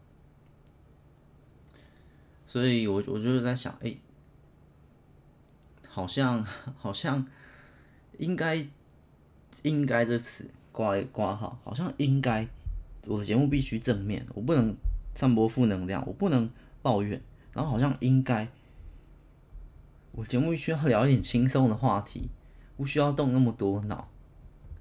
[2.46, 3.94] 所以我我就是在想，哎、
[5.86, 6.42] 好像
[6.78, 7.26] 好像
[8.16, 8.66] 应该
[9.62, 12.48] 应该这词挂挂号，好像应该
[13.04, 14.74] 我的节目必须正面，我不能
[15.14, 16.48] 散播负能量，我不能
[16.80, 17.20] 抱怨，
[17.52, 18.48] 然后好像应该
[20.12, 22.30] 我节目需要聊一点轻松的话题，
[22.78, 24.08] 不需要动那么多脑，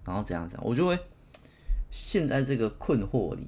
[0.06, 1.00] 然后怎样怎样，我就会
[1.90, 3.48] 陷在这个困惑里。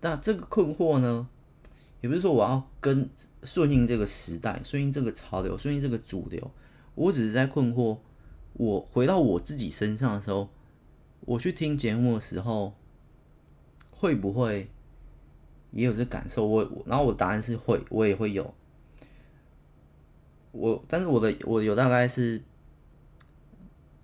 [0.00, 1.28] 那这个困惑呢，
[2.00, 3.08] 也不是说我要跟
[3.42, 6.50] 顺应这个时代，顺应这个潮流，顺应这个主流。
[6.94, 7.98] 我只是在困惑，
[8.52, 10.48] 我回到我自己身上的时候，
[11.20, 12.74] 我去听节目的时候，
[13.90, 14.70] 会不会
[15.72, 16.46] 也有这感受？
[16.46, 18.54] 我我，然后我答案是会，我也会有。
[20.52, 22.40] 我，但是我的我有大概是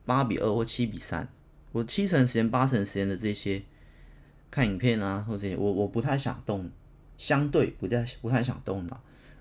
[0.04, 1.28] 八比二或七比三，
[1.72, 3.62] 我七成时间、八成时间的这些。
[4.50, 6.70] 看影片啊，或者我我不太想动，
[7.16, 9.00] 相对不太不太想动脑。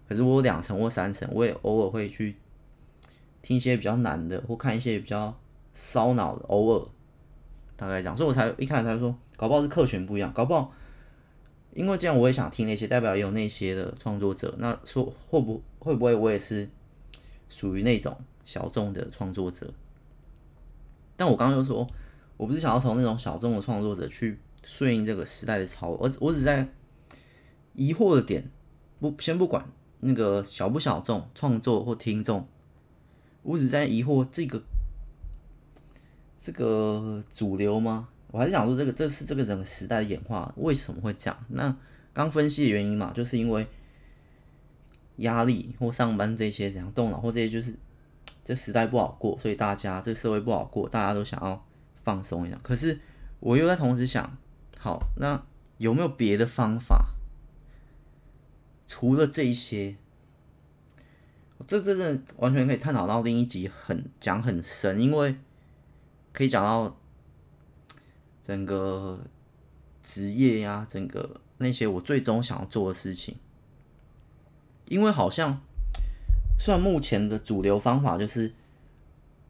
[0.09, 2.35] 可是我两层或三层，我也偶尔会去
[3.43, 5.39] 听一些比较难的，或看一些比较
[5.75, 6.87] 烧脑的，偶尔
[7.75, 8.17] 大概讲。
[8.17, 10.73] 所以我才一开始才说，搞不好是客群不一样，搞不好
[11.75, 14.55] 因为这样我也想听那些，代表也有那些的创作者。
[14.57, 16.67] 那说会不会不会我也是
[17.47, 19.71] 属于那种小众的创作者？
[21.15, 21.87] 但我刚刚又说，
[22.37, 24.39] 我不是想要从那种小众的创作者去。
[24.65, 26.65] 顺应这个时代的潮，我我只在
[27.73, 28.49] 疑惑的点，
[28.97, 32.47] 不先不管那个小不小众创作或听众，
[33.41, 34.63] 我只在疑惑这个
[36.41, 38.07] 这个主流吗？
[38.31, 41.37] 我还是想说这个这是这个整个时代的演化为什么会这样？
[41.49, 41.75] 那
[42.13, 43.67] 刚分析的原因嘛，就是因为
[45.17, 47.75] 压力或上班这些怎样动脑或这些就是
[48.43, 51.65] 这时代不好过，所以大家这社会不好过，大家都想要
[52.03, 52.59] 放松一下。
[52.61, 52.99] 可是
[53.39, 54.37] 我又在同时想。
[54.79, 55.41] 好，那
[55.77, 57.13] 有没有别的方法？
[58.85, 59.95] 除了这一些，
[61.65, 65.37] 这真的完全可以探讨到另一集很讲很深，因为
[66.33, 66.97] 可以讲到
[68.43, 69.21] 整个
[70.03, 73.37] 职业呀、整个那些我最终想要做的事情。
[74.83, 75.61] 因为好像，
[76.57, 78.53] 虽然目前的主流方法就是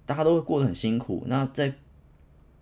[0.05, 1.73] 大家都会过得很辛苦，那在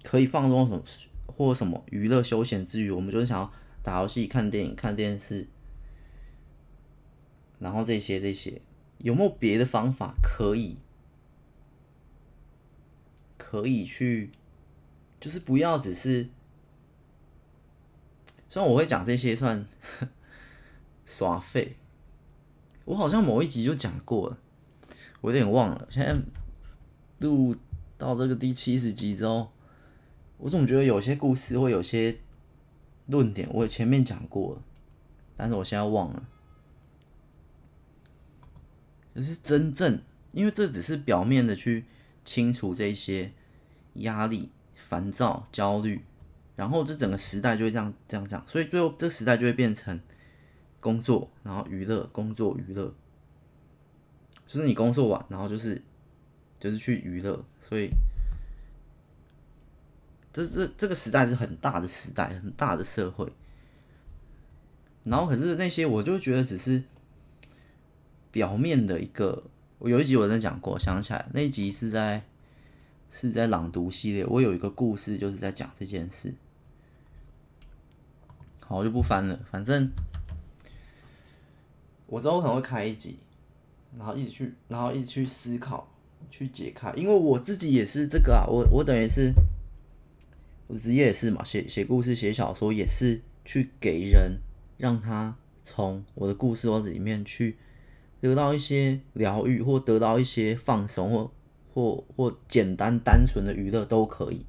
[0.03, 0.83] 可以放松什么？
[1.27, 5.47] 或什么娱乐休闲之余，我们就是想要打游戏、看电影、看电视，
[7.57, 8.61] 然后这些这些
[8.99, 10.77] 有没有别的方法可以
[13.37, 14.29] 可以去，
[15.19, 16.29] 就是不要只是，
[18.49, 19.65] 虽然我会讲这些算
[21.07, 21.75] 耍废，
[22.91, 24.37] 我好像某一集就讲过了，
[25.21, 25.87] 我有点忘了。
[25.89, 26.13] 现在
[27.19, 27.55] 录
[27.97, 29.49] 到这个第七十集之后，
[30.37, 32.17] 我总觉得有些故事或有些
[33.05, 34.61] 论点，我前面讲过了，
[35.37, 36.27] 但是我现在忘了。
[39.15, 40.01] 就是真正，
[40.33, 41.85] 因为这只是表面的去
[42.25, 43.31] 清除这些
[43.93, 46.03] 压力、烦躁、焦虑，
[46.57, 49.97] 然后这整个时代就会这样、这样、这样，所以最后这个时代就会变成
[50.81, 52.93] 工作，然后娱乐，工作娱乐，
[54.45, 55.81] 就是你工作完，然后就是
[56.59, 57.89] 就是去娱乐，所以
[60.33, 63.31] 这这这个时代是很大的时代，很大的社会，
[65.05, 66.83] 然后可是那些我就觉得只是。
[68.33, 69.43] 表面的一个，
[69.77, 72.23] 我有一集我真的讲过，想起来那一集是在
[73.09, 76.33] 是在朗读系列，我有一个故事就是在讲这件事。
[78.61, 79.91] 好，我就不翻了，反正
[82.11, 83.17] 我之后可能会开一集，
[83.97, 85.87] 然后一直去，然后一直去思考，
[86.29, 89.31] 去解开，因为我自己也是这个啊，我我等于是
[90.67, 94.39] 我职业也是嘛，写写故事、写小说也是去给人，
[94.77, 97.55] 让他从我的故事窝子里面去。
[98.19, 101.31] 得到一些疗愈，或得到一些放松，或
[101.73, 104.45] 或或简单单纯的娱乐都可以。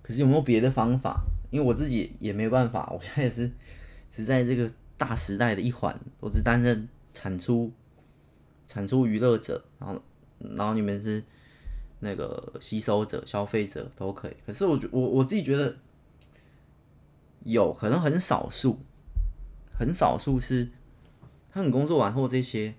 [0.00, 1.20] 可是有没有别的方法？
[1.50, 3.52] 因为我自己也没办法，我现在也是
[4.10, 7.72] 只在这个大时代的一环，我只担任产出
[8.66, 10.02] 产出娱乐者，然后
[10.38, 11.24] 然后你们是
[12.00, 14.36] 那个吸收者、消费者都可以。
[14.44, 15.74] 可是我我我自己觉得
[17.44, 18.80] 有可能很少数，
[19.72, 20.68] 很少数是。
[21.50, 22.74] 他很工作完后这些，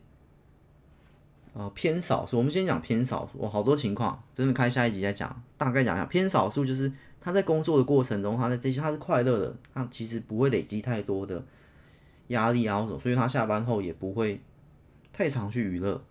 [1.54, 2.38] 呃，偏少数。
[2.38, 3.40] 我们先讲偏少数。
[3.40, 6.06] 我好多情况，真的开下一集再讲，大概讲一下。
[6.06, 6.90] 偏少数就是
[7.20, 11.44] 他在工作的过程中，他在这些他是快乐的，他其实不会累积太多的
[12.30, 14.42] 压力啊，所以他下班后也不会
[15.14, 16.04] 太常去娱乐。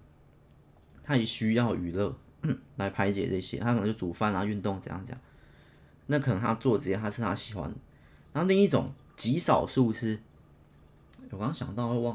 [1.03, 2.15] 他也需要娱乐
[2.77, 5.19] 来排解这些，他可能就煮饭啊、运动这样讲。
[6.07, 7.75] 那可能他做这些，他是他喜欢。
[8.33, 10.21] 然后另一种极少数是，
[11.31, 12.15] 我刚刚想到会忘。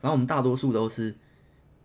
[0.00, 1.12] 然后我们大多数都是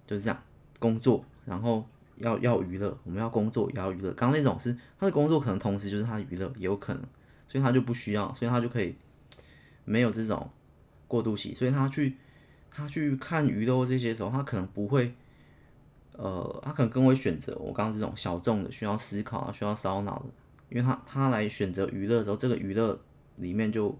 [0.05, 0.43] 就是这样
[0.77, 1.83] 工作，然后
[2.17, 4.11] 要要娱乐，我们要工作也要娱乐。
[4.13, 7.03] 刚刚那种是他的工作，可能同时就是他的娱乐，也有可能，
[7.47, 8.95] 所以他就不需要，所以他就可以
[9.85, 10.49] 没有这种
[11.10, 11.53] 过渡期。
[11.53, 12.16] 所以他去
[12.72, 15.14] 他去看娱乐这些时候，他可能不会，
[16.14, 20.26] 呃，他可能更会选择我刚刚这种小众的，需要思考、需要烧脑的，
[20.70, 22.97] 因为他他来选择娱乐的时候，这个娱乐
[23.36, 23.99] 里面就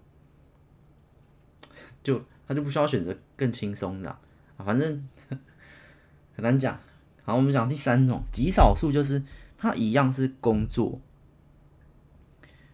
[2.02, 2.24] 就。
[2.48, 5.08] 他就不需要选择更轻松的啊，反正
[6.36, 6.80] 很难讲。
[7.24, 9.22] 好，我们讲第三种，极少数就是
[9.56, 11.00] 他一样是工作，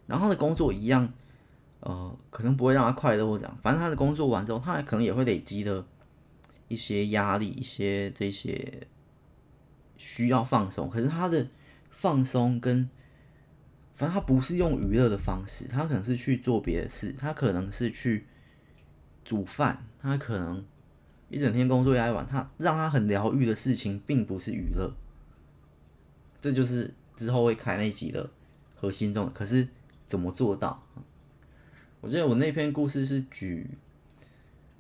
[0.08, 1.12] 然后的工作一样，
[1.86, 3.58] 呃，可能不会让他快乐或怎样。
[3.62, 5.86] 反正他的工作完之后，他可能也会累积的
[6.68, 8.88] 一些压力，一些这些
[9.98, 10.90] 需要放松。
[10.90, 11.48] 可是他的
[11.90, 12.90] 放松跟，
[13.96, 18.28] 反正他不是用娱乐的方式，他可能是去做别的事，他可能是去。
[19.28, 20.64] 煮饭，他可能
[21.30, 24.94] 一整天工作压一晚，他让他很疗愈的事情，并不是娱乐。
[26.40, 28.30] 这就是之后会开那集的
[28.76, 29.34] 核心重点。
[29.34, 29.68] 可是
[30.06, 30.84] 怎么做到？
[32.06, 33.68] 我记得我那篇故事是举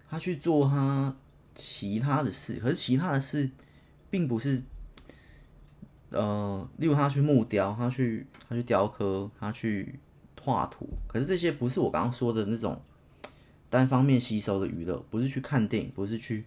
[0.08, 1.12] 他去做他
[1.56, 3.50] 其他的事，可是其他的事
[4.12, 4.62] 并不是，
[6.12, 9.98] 呃，例如他去木雕，他去他去雕刻，他去
[10.40, 12.80] 画图，可是这些不是我刚刚说的那种。
[13.68, 16.46] 单方面吸收的娱乐，不是去看电影，不是去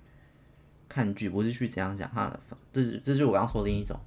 [0.89, 2.41] 看剧，不是去怎样讲他的，
[2.73, 3.99] 这是这就是我刚刚说的另一种，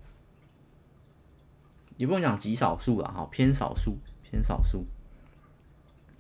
[1.97, 4.85] 也不能讲极少数了哈，偏少数，偏少数，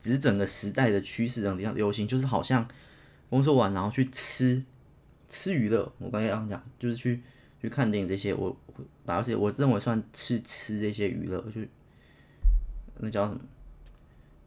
[0.01, 2.67] 只是整个时代的趋势，比较流行，就是好像
[3.29, 4.61] 工作完然后去吃
[5.29, 7.21] 吃娱乐，我刚才刚讲就是去
[7.61, 8.57] 去看电影这些，我
[9.05, 11.61] 打游戏，我认为算是吃这些娱乐，就
[12.97, 13.39] 那叫什么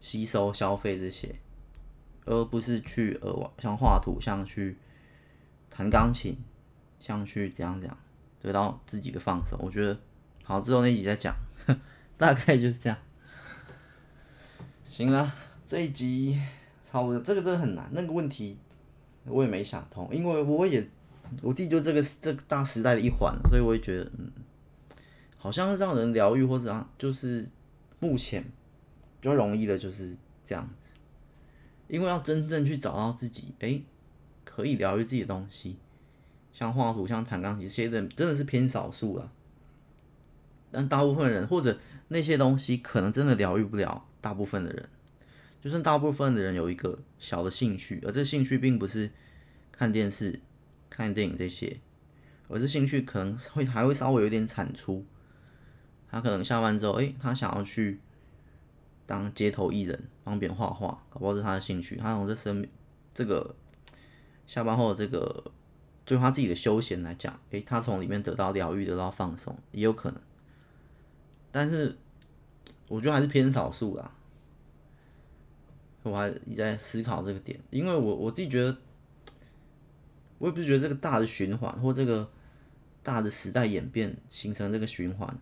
[0.00, 1.34] 吸收消费这些。
[2.26, 4.78] 而不是去呃像画图，像去
[5.68, 6.34] 弹钢琴，
[6.98, 7.98] 像去怎样怎样
[8.40, 9.58] 得到自己的放松。
[9.62, 9.98] 我觉得
[10.42, 11.36] 好，之后那集再讲，
[12.16, 12.98] 大概就是这样。
[14.88, 15.34] 行了，
[15.74, 16.40] 这一集
[16.84, 18.56] 差不多，这个真的很难，那个问题
[19.24, 20.88] 我也没想通，因为我也
[21.42, 24.30] 我自己就这个这个大时代的一环，所以我也觉得嗯，
[25.36, 27.44] 好像是让人疗愈或者让就是
[27.98, 28.40] 目前
[29.20, 30.94] 比较容易的就是这样子。
[31.88, 33.82] 因为要真正去找到自己，诶，
[34.44, 35.76] 可以疗愈自己的东西，
[36.52, 39.32] 像画图、像弹钢琴，这些人真的是偏少数了。
[40.70, 44.88] 但大部分人或者那些东西，可能真的疗愈不了大部分的人。
[45.64, 49.10] 就算大部分的人有一个小的兴趣，而这兴趣并不是
[49.72, 50.38] 看电视、
[50.90, 51.80] 看电影这些，
[52.48, 55.06] 而这兴趣可能会还会稍微有点产出。
[56.10, 57.98] 他可能下班之后，诶、他想要去
[59.06, 61.96] 当街头艺人，帮别人画画，搞不好是他的兴趣。
[61.96, 62.68] 他从这生
[63.14, 63.56] 这个
[64.46, 65.50] 下班后的这个。
[66.06, 70.20] 对他自己的休闲来讲，诶，他从里面得到疗愈，得到放松，也有可能。
[71.50, 71.96] 但是，
[72.88, 74.12] 我觉得还是偏少数啦。
[76.04, 78.76] 我还一直在思考这个点，因为我我自己觉得，
[80.38, 82.30] 我也不是觉得这个大的循环或这个
[83.02, 85.34] 大的时代演变形成这个循环，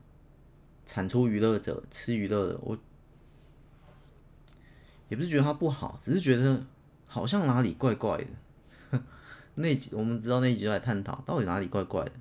[0.86, 2.78] 产出娱乐者吃娱乐的，我
[5.08, 6.64] 也不是觉得它不好，只是觉得
[7.06, 9.00] 好像哪里怪怪的。
[9.56, 12.12] 那集我们知道那集就来探讨到底哪里怪怪的，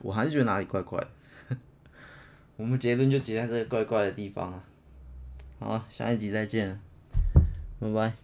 [0.00, 1.56] 我还是觉得哪里怪怪的。
[2.56, 4.64] 我们结论就结在这个怪怪的地方啊。
[5.62, 6.80] 好，下一集再见，
[7.78, 8.21] 拜拜。